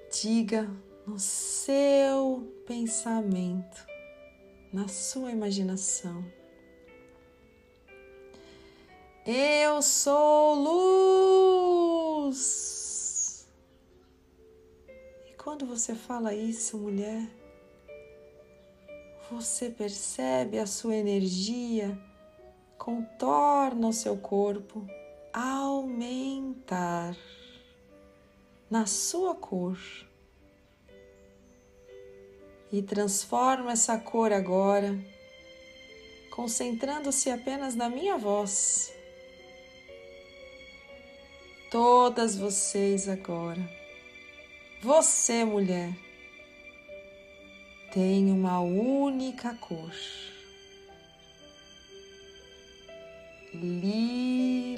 diga 0.09 0.86
no 1.07 1.17
seu 1.17 2.53
pensamento, 2.67 3.87
na 4.73 4.89
sua 4.89 5.31
imaginação. 5.31 6.25
Eu 9.25 9.81
sou 9.81 10.53
luz. 12.25 13.47
Quando 15.41 15.65
você 15.65 15.95
fala 15.95 16.35
isso, 16.35 16.77
mulher, 16.77 17.25
você 19.31 19.69
percebe 19.69 20.59
a 20.59 20.67
sua 20.67 20.97
energia 20.97 21.97
contorna 22.77 23.87
o 23.87 23.93
seu 23.93 24.17
corpo 24.17 24.85
aumentar 25.33 27.15
na 28.69 28.85
sua 28.85 29.33
cor 29.35 29.77
e 32.71 32.81
transforma 32.81 33.71
essa 33.71 33.97
cor 33.97 34.31
agora, 34.31 34.97
concentrando-se 36.31 37.29
apenas 37.29 37.75
na 37.75 37.89
minha 37.89 38.17
voz. 38.17 38.93
Todas 41.69 42.35
vocês 42.37 43.09
agora 43.09 43.77
você, 44.81 45.43
mulher, 45.43 45.91
tem 47.91 48.31
uma 48.31 48.59
única 48.59 49.55
cor. 49.55 49.91
Lilás. 53.53 54.77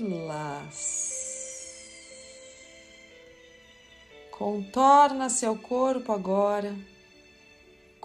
Contorna 4.31 5.29
seu 5.29 5.57
corpo 5.57 6.13
agora 6.13 6.73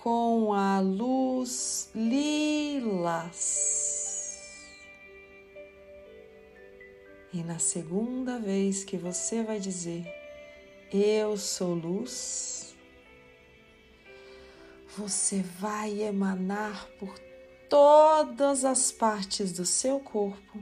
com 0.05 0.53
a 0.53 0.81
luz 0.81 1.91
lilás. 1.95 3.25
E 7.33 7.43
na 7.43 7.59
segunda 7.59 8.39
vez 8.39 8.85
que 8.85 8.99
você 8.99 9.43
vai 9.43 9.59
dizer, 9.59 10.05
Eu 10.93 11.39
sou 11.39 11.73
luz, 11.73 12.77
você 14.95 15.43
vai 15.59 16.03
emanar 16.03 16.87
por 16.99 17.19
todas 17.71 18.67
as 18.67 18.93
partes 18.93 19.53
do 19.53 19.65
seu 19.65 19.99
corpo 19.99 20.61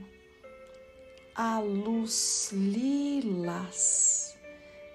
a 1.34 1.58
luz 1.58 2.50
lilás 2.52 4.38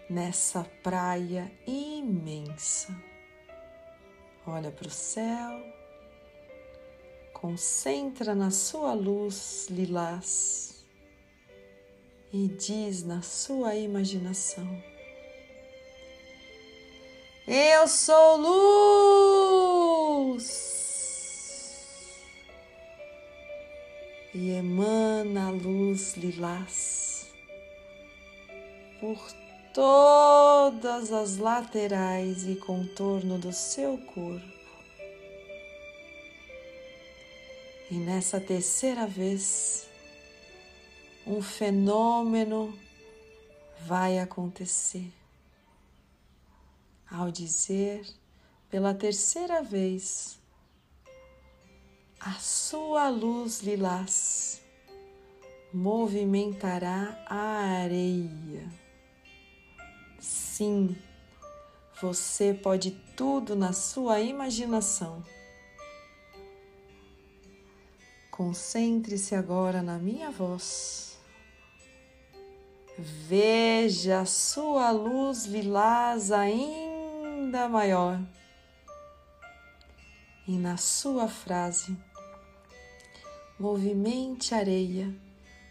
nessa 0.09 0.63
praia 0.81 1.51
imensa. 1.67 3.16
Olha 4.49 4.71
para 4.71 4.87
o 4.87 4.89
céu, 4.89 5.61
concentra 7.33 8.33
na 8.33 8.49
sua 8.49 8.93
luz 8.93 9.67
lilás 9.69 10.85
e 12.31 12.47
diz 12.47 13.03
na 13.03 13.21
sua 13.21 13.75
imaginação: 13.75 14.65
Eu 17.45 17.89
sou 17.89 18.37
luz! 20.37 20.47
E 24.33 24.51
emana 24.51 25.49
a 25.49 25.51
luz 25.51 26.15
lilás 26.15 27.27
por 29.01 29.17
todas 29.77 31.11
as 31.11 31.37
laterais 31.37 32.47
e 32.47 32.55
contorno 32.55 33.37
do 33.37 33.53
seu 33.53 33.95
corpo. 33.95 34.57
E 37.91 37.93
nessa 37.93 38.41
terceira 38.41 39.05
vez, 39.05 39.87
um 41.27 41.43
fenômeno 41.43 42.75
vai 43.85 44.17
acontecer. 44.17 45.13
Ao 47.07 47.29
dizer 47.29 48.03
pela 48.71 48.95
terceira 48.95 49.61
vez, 49.61 50.39
a 52.19 52.33
sua 52.39 53.09
luz 53.09 53.61
lilás 53.61 54.59
movimentará 55.71 57.23
a 57.27 57.83
areia 57.83 58.86
Sim, 60.57 60.97
você 62.01 62.51
pode 62.51 62.89
tudo 63.15 63.55
na 63.55 63.73
sua 63.73 64.19
imaginação. 64.19 65.23
Concentre-se 68.31 69.35
agora 69.35 69.83
na 69.83 69.99
minha 69.99 70.31
voz. 70.31 71.19
Veja 72.97 74.21
a 74.21 74.25
sua 74.25 74.89
luz 74.89 75.45
lilás 75.45 76.31
ainda 76.31 77.69
maior. 77.69 78.19
E 80.47 80.57
na 80.57 80.75
sua 80.75 81.27
frase, 81.27 81.95
movimente 83.59 84.55
a 84.55 84.57
areia 84.57 85.15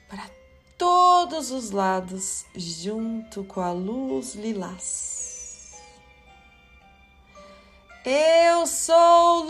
para 0.09 0.36
todos 0.79 1.51
os 1.51 1.71
lados, 1.71 2.45
junto 2.55 3.45
com 3.45 3.61
a 3.61 3.73
luz 3.73 4.35
lilás. 4.35 5.75
Eu 8.05 8.67
sou 8.67 9.45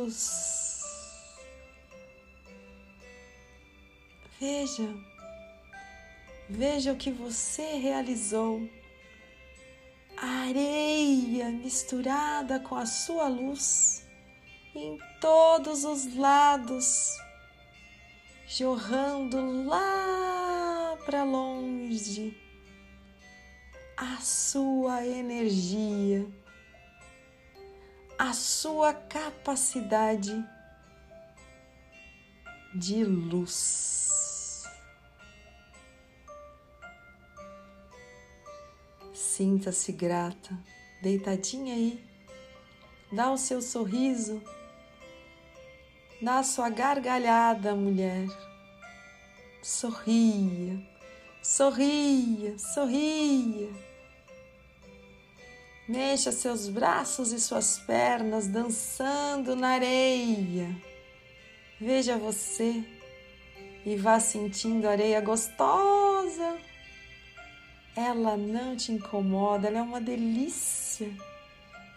luz. 0.00 0.42
Veja, 4.38 4.94
veja 6.48 6.92
o 6.92 6.96
que 6.96 7.10
você 7.10 7.76
realizou. 7.78 8.60
Areia 10.16 11.48
misturada 11.50 12.60
com 12.60 12.76
a 12.76 12.86
sua 12.86 13.26
luz 13.26 14.04
em 14.74 14.96
todos 15.20 15.84
os 15.84 16.14
lados 16.16 17.12
jorrando 18.46 19.64
lá 19.66 20.96
para 21.04 21.24
longe 21.24 22.36
a 23.96 24.18
sua 24.18 25.06
energia, 25.06 26.26
a 28.18 28.32
sua 28.32 28.92
capacidade 28.92 30.32
de 32.74 33.04
luz. 33.04 34.64
Sinta-se 39.14 39.92
grata, 39.92 40.58
deitadinha 41.00 41.74
aí, 41.74 42.04
dá 43.12 43.30
o 43.30 43.38
seu 43.38 43.62
sorriso 43.62 44.42
Dá 46.22 46.40
sua 46.44 46.70
gargalhada, 46.70 47.74
mulher. 47.74 48.28
Sorria, 49.60 50.80
sorria, 51.42 52.56
sorria. 52.56 53.68
Mexa 55.88 56.30
seus 56.30 56.68
braços 56.68 57.32
e 57.32 57.40
suas 57.40 57.80
pernas 57.80 58.46
dançando 58.46 59.56
na 59.56 59.70
areia. 59.70 60.68
Veja 61.80 62.16
você 62.16 62.84
e 63.84 63.96
vá 63.96 64.20
sentindo 64.20 64.88
areia 64.88 65.20
gostosa. 65.20 66.56
Ela 67.96 68.36
não 68.36 68.76
te 68.76 68.92
incomoda, 68.92 69.66
ela 69.66 69.78
é 69.78 69.82
uma 69.82 70.00
delícia 70.00 71.10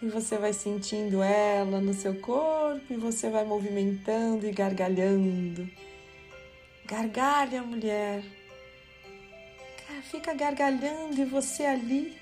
e 0.02 0.08
você 0.08 0.38
vai 0.38 0.54
sentindo 0.54 1.24
ela 1.24 1.80
no 1.80 1.94
seu 1.94 2.20
corpo 2.20 2.94
e 2.94 2.98
você 2.98 3.30
vai 3.30 3.46
movimentando 3.46 4.46
e 4.46 4.52
gargalhando. 4.52 5.70
Gargalha, 6.86 7.64
mulher. 7.64 8.24
Fica 10.12 10.34
gargalhando 10.34 11.20
e 11.20 11.26
você 11.26 11.64
ali 11.64 12.18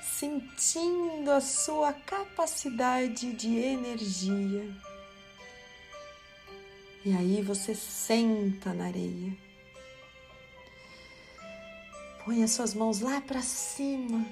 sentindo 0.00 1.30
a 1.30 1.40
sua 1.40 1.92
capacidade 1.92 3.32
de 3.32 3.56
energia. 3.58 4.74
E 7.04 7.12
aí 7.16 7.42
você 7.42 7.74
senta 7.74 8.72
na 8.72 8.86
areia. 8.86 9.36
Põe 12.24 12.44
as 12.44 12.52
suas 12.52 12.72
mãos 12.72 13.00
lá 13.00 13.20
para 13.20 13.42
cima 13.42 14.24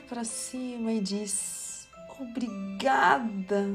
para 0.00 0.24
cima 0.24 0.92
e 0.92 1.00
diz: 1.00 1.88
Obrigada, 2.18 3.66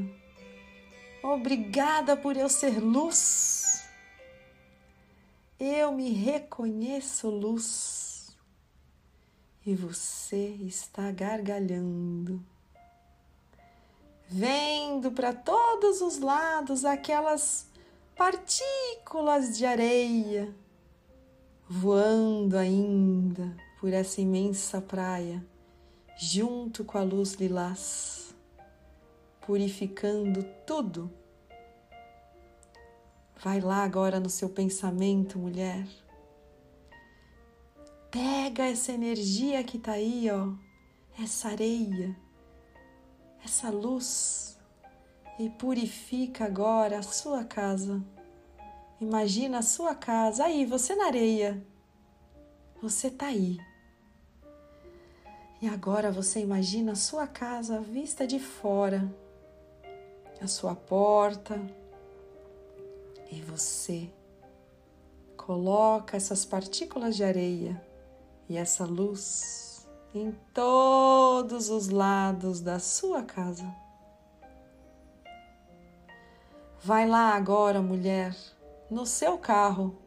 obrigada 1.23 2.15
por 2.15 2.37
eu 2.37 2.49
ser 2.49 2.79
luz. 2.79 3.87
Eu 5.59 5.91
me 5.91 6.11
reconheço 6.11 7.29
luz 7.29 8.35
e 9.65 9.75
você 9.75 10.47
está 10.61 11.11
gargalhando, 11.11 12.41
vendo 14.27 15.11
para 15.11 15.33
todos 15.33 16.01
os 16.01 16.19
lados 16.19 16.85
aquelas 16.85 17.67
partículas 18.15 19.57
de 19.57 19.65
areia 19.65 20.53
voando 21.69 22.57
ainda 22.57 23.55
por 23.79 23.93
essa 23.93 24.19
imensa 24.19 24.81
praia 24.81 25.45
junto 26.21 26.83
com 26.83 26.97
a 26.97 27.01
luz 27.01 27.35
lilás, 27.35 28.35
purificando 29.39 30.43
tudo. 30.67 31.09
Vai 33.41 33.61
lá 33.61 33.83
agora 33.83 34.19
no 34.19 34.29
seu 34.29 34.49
pensamento, 34.49 35.39
mulher. 35.39 35.87
Pega 38.11 38.65
essa 38.65 38.91
energia 38.91 39.63
que 39.63 39.77
está 39.77 39.93
aí, 39.93 40.29
ó, 40.29 40.51
essa 41.23 41.47
areia, 41.47 42.13
essa 43.41 43.69
luz 43.69 44.59
e 45.39 45.49
purifica 45.49 46.43
agora 46.43 46.99
a 46.99 47.03
sua 47.03 47.45
casa. 47.45 48.03
Imagina 48.99 49.59
a 49.59 49.61
sua 49.61 49.95
casa 49.95 50.43
aí, 50.43 50.65
você 50.65 50.93
na 50.95 51.05
areia. 51.05 51.65
Você 52.81 53.07
está 53.07 53.27
aí 53.27 53.68
e 55.61 55.67
agora 55.67 56.11
você 56.11 56.39
imagina 56.39 56.93
a 56.93 56.95
sua 56.95 57.27
casa 57.27 57.81
vista 57.81 58.25
de 58.25 58.39
fora, 58.39 59.13
a 60.41 60.47
sua 60.47 60.73
porta, 60.73 61.59
e 63.31 63.41
você 63.41 64.09
coloca 65.35 66.15
essas 66.15 66.45
partículas 66.45 67.15
de 67.15 67.23
areia 67.23 67.81
e 68.47 68.57
essa 68.57 68.85
luz 68.85 69.87
em 70.13 70.31
todos 70.53 71.69
os 71.69 71.89
lados 71.89 72.61
da 72.61 72.79
sua 72.79 73.23
casa. 73.23 73.65
Vai 76.81 77.07
lá 77.07 77.35
agora, 77.35 77.81
mulher, 77.81 78.35
no 78.89 79.05
seu 79.05 79.37
carro, 79.37 79.97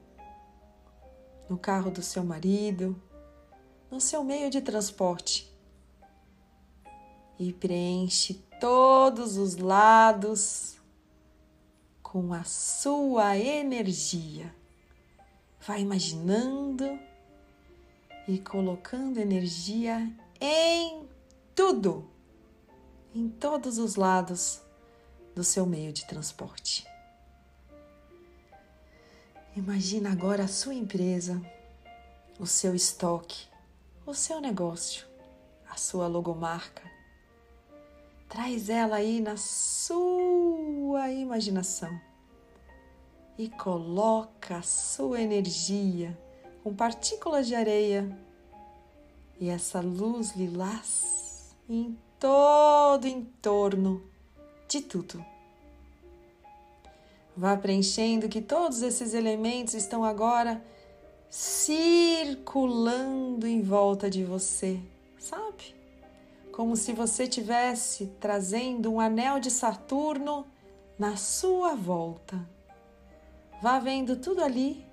no 1.49 1.59
carro 1.59 1.91
do 1.91 2.03
seu 2.03 2.25
marido, 2.25 3.01
no 3.93 4.01
seu 4.01 4.25
meio 4.25 4.49
de 4.49 4.63
transporte 4.63 5.53
e 7.39 7.53
preenche 7.53 8.43
todos 8.59 9.37
os 9.37 9.57
lados 9.57 10.79
com 12.03 12.33
a 12.33 12.43
sua 12.43 13.37
energia. 13.37 14.51
Vai 15.61 15.83
imaginando 15.83 16.99
e 18.27 18.39
colocando 18.39 19.19
energia 19.19 20.11
em 20.41 21.07
tudo, 21.55 22.09
em 23.15 23.29
todos 23.29 23.77
os 23.77 23.97
lados 23.97 24.63
do 25.35 25.45
seu 25.45 25.67
meio 25.67 25.93
de 25.93 26.07
transporte. 26.07 26.87
Imagina 29.55 30.11
agora 30.11 30.45
a 30.45 30.49
sua 30.49 30.73
empresa, 30.73 31.39
o 32.41 32.47
seu 32.47 32.75
estoque, 32.75 33.52
o 34.05 34.15
seu 34.15 34.41
negócio, 34.41 35.07
a 35.71 35.77
sua 35.77 36.09
logomarca. 36.09 36.83
Traz 38.29 38.69
ela 38.69 38.97
aí 38.97 39.21
na 39.21 39.37
sua 39.37 41.11
imaginação 41.11 42.01
e 43.39 43.49
coloca 43.49 44.57
a 44.57 44.63
sua 44.63 45.21
energia 45.21 46.19
com 46.65 46.75
partículas 46.75 47.47
de 47.47 47.55
areia 47.55 48.19
e 49.39 49.49
essa 49.49 49.81
luz 49.81 50.35
lilás 50.35 51.55
em 51.69 51.97
todo 52.19 53.07
entorno 53.07 54.03
de 54.69 54.81
tudo. 54.81 55.25
Vá 57.37 57.57
preenchendo 57.57 58.29
que 58.29 58.43
todos 58.43 58.83
esses 58.83 59.15
elementos 59.15 59.75
estão 59.75 60.05
agora 60.05 60.63
circulando 61.33 62.27
em 63.47 63.63
volta 63.63 64.11
de 64.11 64.23
você, 64.23 64.79
sabe? 65.19 65.75
Como 66.53 66.77
se 66.77 66.93
você 66.93 67.27
tivesse 67.27 68.09
trazendo 68.21 68.93
um 68.93 69.01
anel 69.01 69.41
de 69.41 69.51
Saturno 69.51 70.47
na 70.99 71.17
sua 71.17 71.75
volta. 71.75 72.47
Vá 73.63 73.79
vendo 73.79 74.17
tudo 74.17 74.45
ali, 74.45 74.85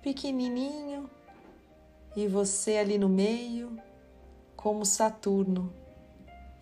pequenininho, 0.00 1.10
e 2.14 2.28
você 2.28 2.76
ali 2.76 2.96
no 2.96 3.08
meio, 3.08 3.76
como 4.54 4.86
Saturno, 4.86 5.74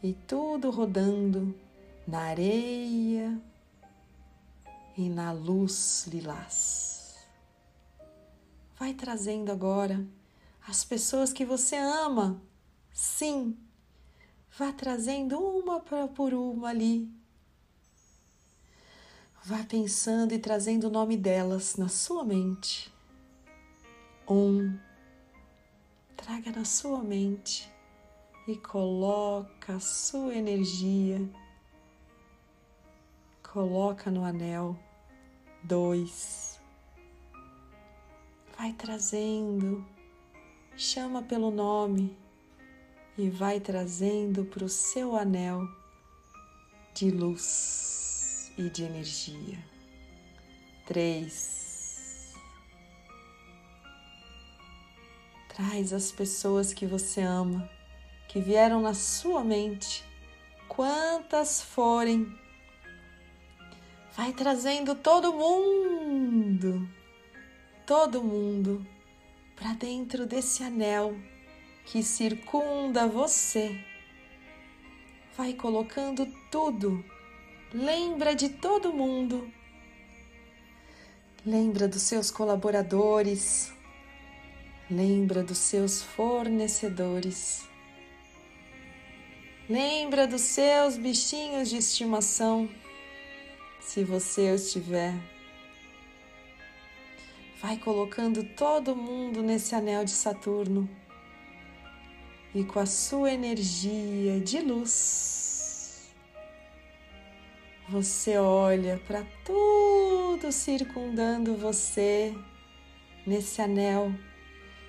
e 0.02 0.14
tudo 0.14 0.70
rodando 0.70 1.54
na 2.06 2.20
areia 2.20 3.38
e 4.96 5.10
na 5.10 5.32
luz 5.32 6.06
lilás. 6.10 6.91
Vai 8.82 8.94
trazendo 8.94 9.52
agora 9.52 10.04
as 10.66 10.82
pessoas 10.82 11.32
que 11.32 11.44
você 11.44 11.76
ama. 11.76 12.42
Sim, 12.92 13.56
vá 14.58 14.72
trazendo 14.72 15.38
uma 15.38 15.78
por 16.08 16.34
uma 16.34 16.70
ali 16.70 17.08
Vá 19.44 19.62
pensando 19.62 20.34
e 20.34 20.38
trazendo 20.40 20.88
o 20.88 20.90
nome 20.90 21.16
delas 21.16 21.76
na 21.76 21.88
sua 21.88 22.24
mente. 22.24 22.92
Um, 24.28 24.76
traga 26.16 26.50
na 26.50 26.64
sua 26.64 27.04
mente 27.04 27.72
e 28.48 28.56
coloca 28.56 29.76
a 29.76 29.80
sua 29.80 30.34
energia. 30.34 31.20
Coloca 33.44 34.10
no 34.10 34.24
anel. 34.24 34.76
Dois. 35.62 36.51
Vai 38.62 38.72
trazendo, 38.74 39.84
chama 40.76 41.20
pelo 41.20 41.50
nome 41.50 42.16
e 43.18 43.28
vai 43.28 43.58
trazendo 43.58 44.44
para 44.44 44.64
o 44.64 44.68
seu 44.68 45.16
anel 45.16 45.66
de 46.94 47.10
luz 47.10 48.52
e 48.56 48.70
de 48.70 48.84
energia. 48.84 49.58
Três. 50.86 52.34
Traz 55.48 55.92
as 55.92 56.12
pessoas 56.12 56.72
que 56.72 56.86
você 56.86 57.20
ama, 57.20 57.68
que 58.28 58.38
vieram 58.38 58.80
na 58.80 58.94
sua 58.94 59.42
mente, 59.42 60.04
quantas 60.68 61.60
forem. 61.60 62.32
Vai 64.16 64.32
trazendo 64.32 64.94
todo 64.94 65.34
mundo, 65.34 66.88
todo 67.86 68.22
mundo 68.22 68.86
para 69.56 69.72
dentro 69.74 70.26
desse 70.26 70.62
anel 70.62 71.16
que 71.84 72.02
circunda 72.02 73.06
você. 73.06 73.78
Vai 75.36 75.54
colocando 75.54 76.26
tudo 76.50 77.04
Lembra 77.74 78.34
de 78.34 78.50
todo 78.50 78.92
mundo. 78.92 79.50
Lembra 81.44 81.88
dos 81.88 82.02
seus 82.02 82.30
colaboradores. 82.30 83.72
Lembra 84.90 85.42
dos 85.42 85.56
seus 85.56 86.02
fornecedores. 86.02 87.66
Lembra 89.70 90.26
dos 90.26 90.42
seus 90.42 90.98
bichinhos 90.98 91.70
de 91.70 91.78
estimação, 91.78 92.68
se 93.80 94.04
você 94.04 94.50
os 94.50 94.70
tiver. 94.70 95.14
Vai 97.62 97.78
colocando 97.78 98.42
todo 98.42 98.96
mundo 98.96 99.42
nesse 99.42 99.74
anel 99.74 100.04
de 100.04 100.10
Saturno 100.10 100.88
e 102.54 102.64
com 102.64 102.80
a 102.80 102.86
sua 102.86 103.30
energia 103.32 104.40
de 104.40 104.60
luz 104.60 105.42
você 107.92 108.38
olha 108.38 108.98
para 109.06 109.22
tudo 109.44 110.50
circundando 110.50 111.54
você 111.56 112.34
nesse 113.26 113.60
anel 113.60 114.14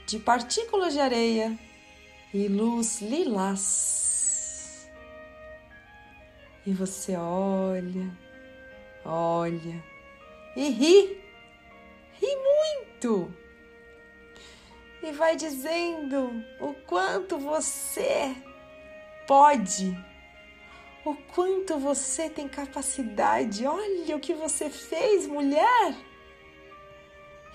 de 0.06 0.20
partículas 0.20 0.94
de 0.94 1.02
areia 1.02 1.60
e 2.34 2.48
luz 2.48 3.02
lilás. 3.02 4.90
E 6.66 6.72
você 6.74 7.16
olha, 7.18 8.18
olha 9.04 9.84
e 10.56 10.70
ri, 10.70 11.22
ri 12.14 12.36
muito. 12.38 12.63
E 15.02 15.12
vai 15.12 15.36
dizendo 15.36 16.44
o 16.60 16.74
quanto 16.86 17.38
você 17.38 18.36
pode 19.28 19.96
o 21.06 21.16
quanto 21.16 21.78
você 21.78 22.30
tem 22.30 22.48
capacidade. 22.48 23.66
Olha 23.66 24.16
o 24.16 24.20
que 24.20 24.34
você 24.34 24.70
fez, 24.70 25.28
mulher. 25.28 25.96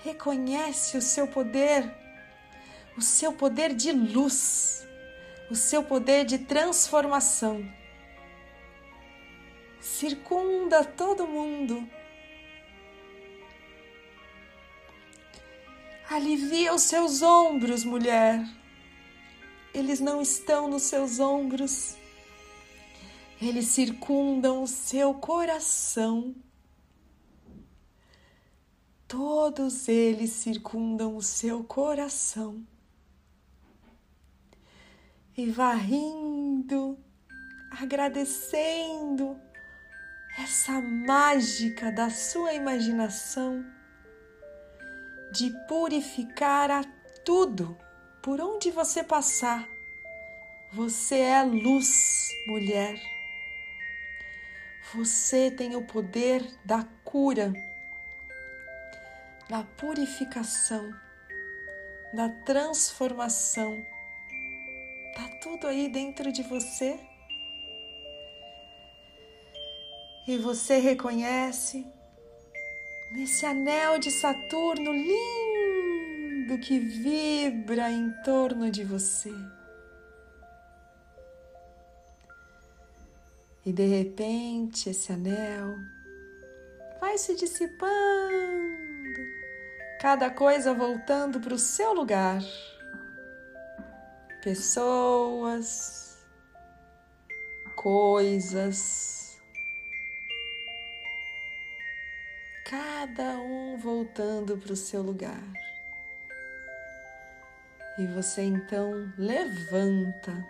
Reconhece 0.03 0.97
o 0.97 1.01
seu 1.01 1.27
poder, 1.27 1.91
o 2.97 3.01
seu 3.01 3.33
poder 3.33 3.73
de 3.73 3.91
luz, 3.91 4.87
o 5.49 5.55
seu 5.55 5.83
poder 5.83 6.25
de 6.25 6.37
transformação. 6.39 7.65
Circunda 9.81 10.83
todo 10.85 11.27
mundo. 11.27 11.87
Alivia 16.09 16.73
os 16.73 16.83
seus 16.83 17.21
ombros, 17.21 17.83
mulher. 17.83 18.43
Eles 19.73 19.99
não 19.99 20.21
estão 20.21 20.67
nos 20.67 20.83
seus 20.83 21.19
ombros 21.19 21.99
eles 23.41 23.67
circundam 23.67 24.63
o 24.63 24.67
seu 24.67 25.13
coração. 25.13 26.35
Todos 29.07 29.87
eles 29.87 30.31
circundam 30.31 31.15
o 31.15 31.21
seu 31.21 31.63
coração. 31.63 32.67
E 35.37 35.49
vá 35.49 35.73
rindo, 35.73 36.99
agradecendo 37.71 39.39
essa 40.37 40.81
mágica 40.81 41.91
da 41.93 42.09
sua 42.09 42.53
imaginação 42.53 43.63
de 45.31 45.51
purificar 45.67 46.71
a 46.71 46.83
tudo 47.25 47.77
por 48.21 48.39
onde 48.41 48.71
você 48.71 49.03
passar. 49.03 49.67
Você 50.73 51.19
é 51.19 51.43
luz, 51.43 52.29
mulher. 52.47 52.99
Você 54.93 55.51
tem 55.51 55.75
o 55.75 55.85
poder 55.85 56.43
da 56.65 56.83
cura, 57.03 57.53
da 59.49 59.63
purificação, 59.63 60.91
da 62.13 62.29
transformação, 62.43 63.77
Tá 65.19 65.27
tudo 65.41 65.67
aí 65.67 65.89
dentro 65.89 66.31
de 66.31 66.41
você. 66.43 66.97
E 70.25 70.37
você 70.37 70.77
reconhece 70.77 71.85
nesse 73.11 73.45
anel 73.45 73.97
de 73.97 74.11
Saturno 74.11 74.91
lindo 74.91 76.57
que 76.59 76.79
vibra 76.79 77.89
em 77.91 78.11
torno 78.23 78.69
de 78.69 78.83
você. 78.83 79.33
E 83.65 83.73
de 83.73 83.85
repente 83.85 84.89
esse 84.89 85.11
anel 85.11 85.75
vai 86.99 87.17
se 87.17 87.35
dissipando, 87.35 87.89
cada 90.01 90.29
coisa 90.29 90.73
voltando 90.73 91.39
para 91.39 91.53
o 91.53 91.59
seu 91.59 91.93
lugar. 91.93 92.41
Pessoas, 94.41 96.17
coisas, 97.75 99.18
cada 102.69 103.39
um 103.39 103.77
voltando 103.79 104.55
para 104.55 104.73
o 104.73 104.75
seu 104.75 105.01
lugar. 105.01 105.41
E 107.97 108.05
você 108.05 108.43
então 108.43 109.11
levanta 109.17 110.45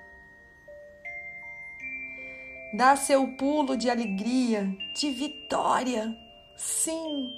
Dá 2.71 2.95
seu 2.95 3.25
pulo 3.35 3.75
de 3.75 3.89
alegria, 3.89 4.71
de 4.95 5.09
vitória. 5.09 6.15
Sim. 6.55 7.31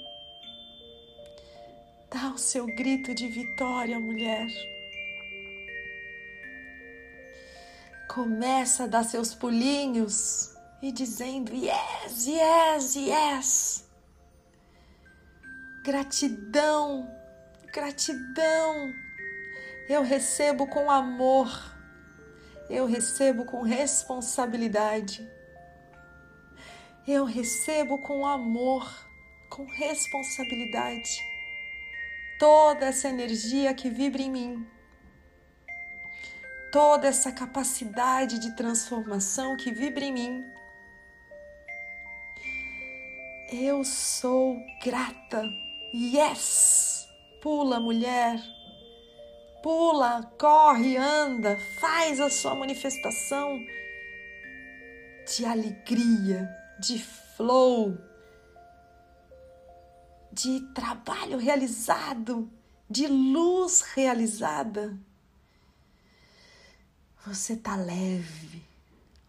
Dá 2.12 2.32
o 2.34 2.38
seu 2.38 2.66
grito 2.66 3.14
de 3.14 3.28
vitória, 3.28 3.98
mulher. 3.98 4.46
Começa 8.10 8.84
a 8.84 8.86
dar 8.86 9.04
seus 9.04 9.34
pulinhos 9.34 10.54
e 10.82 10.92
dizendo: 10.92 11.54
Yes, 11.54 12.26
yes, 12.26 12.94
yes. 12.96 13.81
Gratidão, 15.82 17.10
gratidão. 17.72 18.92
Eu 19.88 20.02
recebo 20.02 20.66
com 20.66 20.90
amor 20.90 21.72
eu 22.72 22.86
recebo 22.86 23.44
com 23.44 23.60
responsabilidade. 23.60 25.30
Eu 27.06 27.26
recebo 27.26 27.98
com 27.98 28.24
amor, 28.24 28.90
com 29.50 29.66
responsabilidade, 29.66 31.10
toda 32.38 32.86
essa 32.86 33.10
energia 33.10 33.74
que 33.74 33.90
vibra 33.90 34.22
em 34.22 34.30
mim, 34.30 34.66
toda 36.72 37.08
essa 37.08 37.30
capacidade 37.30 38.38
de 38.38 38.56
transformação 38.56 39.54
que 39.56 39.70
vibra 39.70 40.04
em 40.04 40.12
mim. 40.12 40.44
Eu 43.52 43.84
sou 43.84 44.56
grata. 44.82 45.42
Yes! 45.92 47.08
Pula, 47.40 47.80
mulher 47.80 48.40
pula, 49.62 50.22
corre, 50.38 50.96
anda, 50.96 51.56
faz 51.80 52.20
a 52.20 52.28
sua 52.28 52.54
manifestação 52.54 53.58
de 55.24 55.44
alegria, 55.44 56.50
de 56.80 56.98
flow, 56.98 57.96
de 60.32 60.60
trabalho 60.74 61.38
realizado, 61.38 62.50
de 62.90 63.06
luz 63.06 63.82
realizada. 63.82 64.98
Você 67.24 67.56
tá 67.56 67.76
leve. 67.76 68.64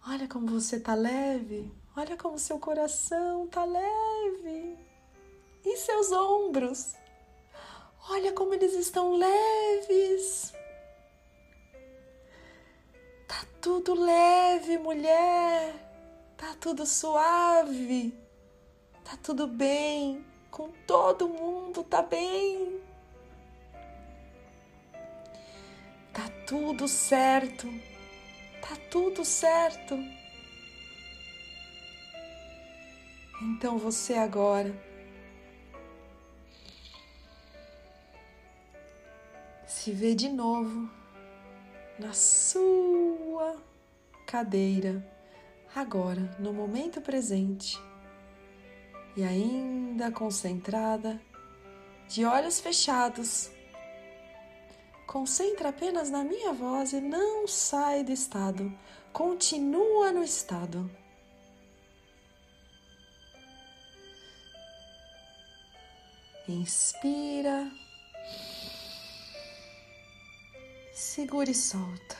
Olha 0.08 0.28
como 0.28 0.48
você 0.48 0.80
tá 0.80 0.96
leve. 0.96 1.72
Olha 1.96 2.18
como 2.18 2.40
seu 2.40 2.58
coração 2.58 3.48
tá 3.48 3.64
leve. 3.64 4.93
E 5.66 5.78
seus 5.78 6.12
ombros? 6.12 6.96
Olha 8.10 8.34
como 8.34 8.54
eles 8.54 8.74
estão 8.74 9.16
leves. 9.16 10.54
Tá 13.28 13.46
tudo 13.62 13.94
leve, 13.94 14.78
mulher. 14.78 15.74
Tá 16.36 16.54
tudo 16.60 16.86
suave. 16.86 18.14
Tá 19.06 19.18
tudo 19.24 19.48
bem. 19.48 20.26
Com 20.52 20.70
todo 20.86 21.30
mundo 21.30 21.84
tá 21.84 22.02
bem. 22.02 22.82
Tá 26.14 26.30
tudo 26.46 26.90
certo. 26.90 27.68
Tá 28.62 28.76
tudo 28.92 29.24
certo. 29.24 29.98
Então 33.42 33.78
você 33.78 34.14
agora 34.14 34.93
se 39.84 39.92
vê 39.92 40.16
de 40.16 40.30
novo 40.30 40.90
na 42.00 42.14
sua 42.14 43.62
cadeira, 44.26 45.06
agora, 45.76 46.22
no 46.40 46.54
momento 46.54 47.02
presente, 47.02 47.78
e 49.18 49.26
ainda 49.26 50.10
concentrada, 50.10 51.22
de 52.08 52.24
olhos 52.24 52.62
fechados. 52.62 53.52
Concentra 55.06 55.68
apenas 55.68 56.10
na 56.10 56.24
minha 56.24 56.54
voz 56.54 56.94
e 56.94 57.02
não 57.02 57.46
sai 57.46 58.06
do 58.06 58.12
estado. 58.14 58.72
Continua 59.12 60.14
no 60.14 60.24
estado. 60.24 60.90
Inspira. 66.48 67.83
Segura 70.94 71.50
e 71.50 71.56
solta. 71.56 72.16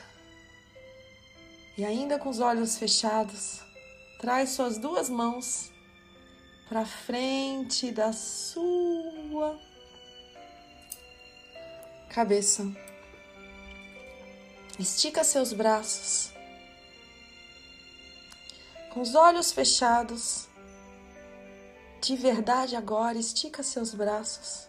E 1.78 1.84
ainda 1.84 2.18
com 2.18 2.28
os 2.28 2.40
olhos 2.40 2.76
fechados, 2.76 3.60
traz 4.18 4.50
suas 4.50 4.78
duas 4.78 5.08
mãos 5.08 5.72
para 6.68 6.84
frente 6.84 7.92
da 7.92 8.12
sua 8.12 9.58
cabeça. 12.10 12.64
Estica 14.78 15.22
seus 15.22 15.52
braços. 15.52 16.32
Com 18.92 19.00
os 19.00 19.14
olhos 19.14 19.52
fechados, 19.52 20.48
de 22.00 22.16
verdade 22.16 22.76
agora, 22.76 23.18
estica 23.18 23.62
seus 23.62 23.94
braços. 23.94 24.68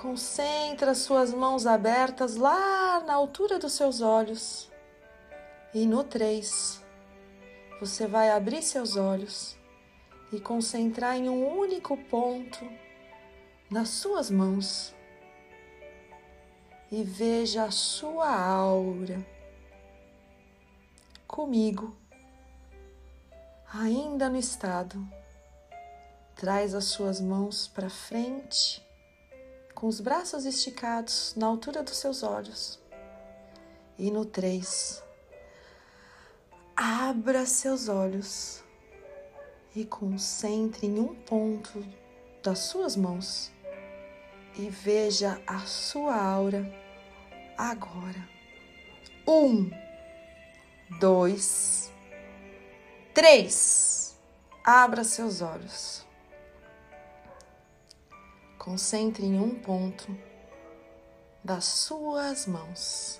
Concentra 0.00 0.94
suas 0.94 1.30
mãos 1.30 1.66
abertas 1.66 2.34
lá 2.36 3.00
na 3.00 3.12
altura 3.12 3.58
dos 3.58 3.74
seus 3.74 4.00
olhos. 4.00 4.72
E 5.74 5.84
no 5.84 6.02
três, 6.02 6.82
você 7.78 8.06
vai 8.06 8.30
abrir 8.30 8.62
seus 8.62 8.96
olhos 8.96 9.58
e 10.32 10.40
concentrar 10.40 11.16
em 11.16 11.28
um 11.28 11.46
único 11.54 11.98
ponto 11.98 12.66
nas 13.70 13.90
suas 13.90 14.30
mãos. 14.30 14.94
E 16.90 17.02
veja 17.02 17.64
a 17.64 17.70
sua 17.70 18.34
aura 18.34 19.22
comigo, 21.26 21.94
ainda 23.70 24.30
no 24.30 24.38
estado. 24.38 25.06
Traz 26.34 26.74
as 26.74 26.86
suas 26.86 27.20
mãos 27.20 27.68
para 27.68 27.90
frente 27.90 28.82
com 29.80 29.86
os 29.86 29.98
braços 29.98 30.44
esticados 30.44 31.32
na 31.34 31.46
altura 31.46 31.82
dos 31.82 31.96
seus 31.96 32.22
olhos. 32.22 32.78
E 33.98 34.10
no 34.10 34.26
três, 34.26 35.02
abra 36.76 37.46
seus 37.46 37.88
olhos 37.88 38.62
e 39.74 39.86
concentre 39.86 40.86
em 40.86 41.00
um 41.00 41.14
ponto 41.14 41.82
das 42.42 42.58
suas 42.58 42.94
mãos 42.94 43.50
e 44.54 44.68
veja 44.68 45.40
a 45.46 45.60
sua 45.60 46.14
aura 46.14 46.70
agora. 47.56 48.28
Um, 49.26 49.70
dois, 51.00 51.90
três. 53.14 54.14
Abra 54.62 55.04
seus 55.04 55.40
olhos. 55.40 56.06
Concentre 58.60 59.24
em 59.24 59.40
um 59.40 59.58
ponto 59.58 60.14
das 61.42 61.64
suas 61.64 62.46
mãos 62.46 63.18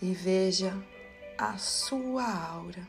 e 0.00 0.14
veja 0.14 0.72
a 1.36 1.58
sua 1.58 2.22
aura, 2.22 2.88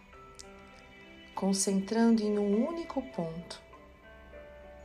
concentrando 1.33 2.21
em 2.21 2.37
um 2.37 2.67
único 2.67 3.01
ponto 3.01 3.59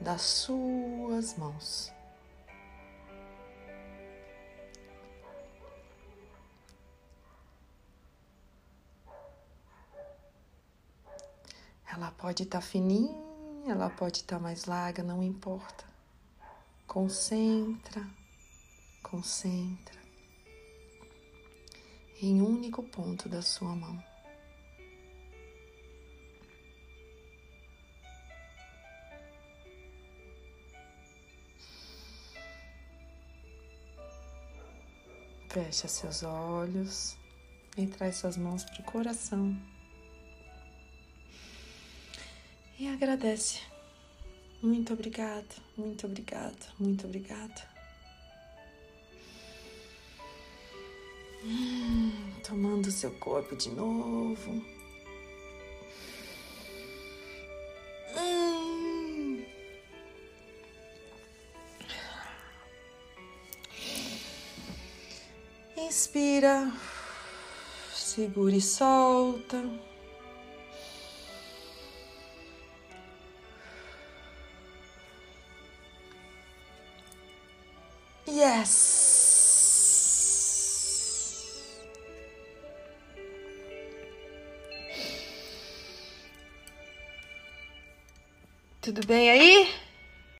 das 0.00 0.22
suas 0.22 1.36
mãos. 1.36 1.92
Ela 11.92 12.10
pode 12.12 12.44
estar 12.44 12.60
tá 12.60 12.66
fininha 12.66 13.25
ela 13.68 13.90
pode 13.90 14.18
estar 14.18 14.36
tá 14.36 14.42
mais 14.42 14.64
larga, 14.64 15.02
não 15.02 15.22
importa. 15.22 15.84
Concentra, 16.86 18.06
concentra 19.02 19.96
em 22.22 22.40
um 22.40 22.46
único 22.46 22.82
ponto 22.82 23.28
da 23.28 23.42
sua 23.42 23.74
mão. 23.74 24.02
Fecha 35.50 35.88
seus 35.88 36.22
olhos 36.22 37.16
e 37.76 37.86
traz 37.86 38.16
suas 38.16 38.36
mãos 38.36 38.62
para 38.64 38.80
o 38.80 38.84
coração. 38.84 39.56
E 42.78 42.88
agradece. 42.88 43.60
Muito 44.62 44.92
obrigado, 44.92 45.62
muito 45.76 46.06
obrigado, 46.06 46.66
muito 46.78 47.06
obrigado. 47.06 47.62
Hum, 51.42 52.12
tomando 52.46 52.90
seu 52.90 53.12
corpo 53.12 53.56
de 53.56 53.70
novo. 53.70 54.62
Hum. 58.18 59.42
Inspira, 65.78 66.70
segura 67.94 68.56
e 68.56 68.60
solta. 68.60 69.62
Yes. 78.46 78.86
Tudo 88.80 89.04
bem 89.04 89.30
aí? 89.30 89.85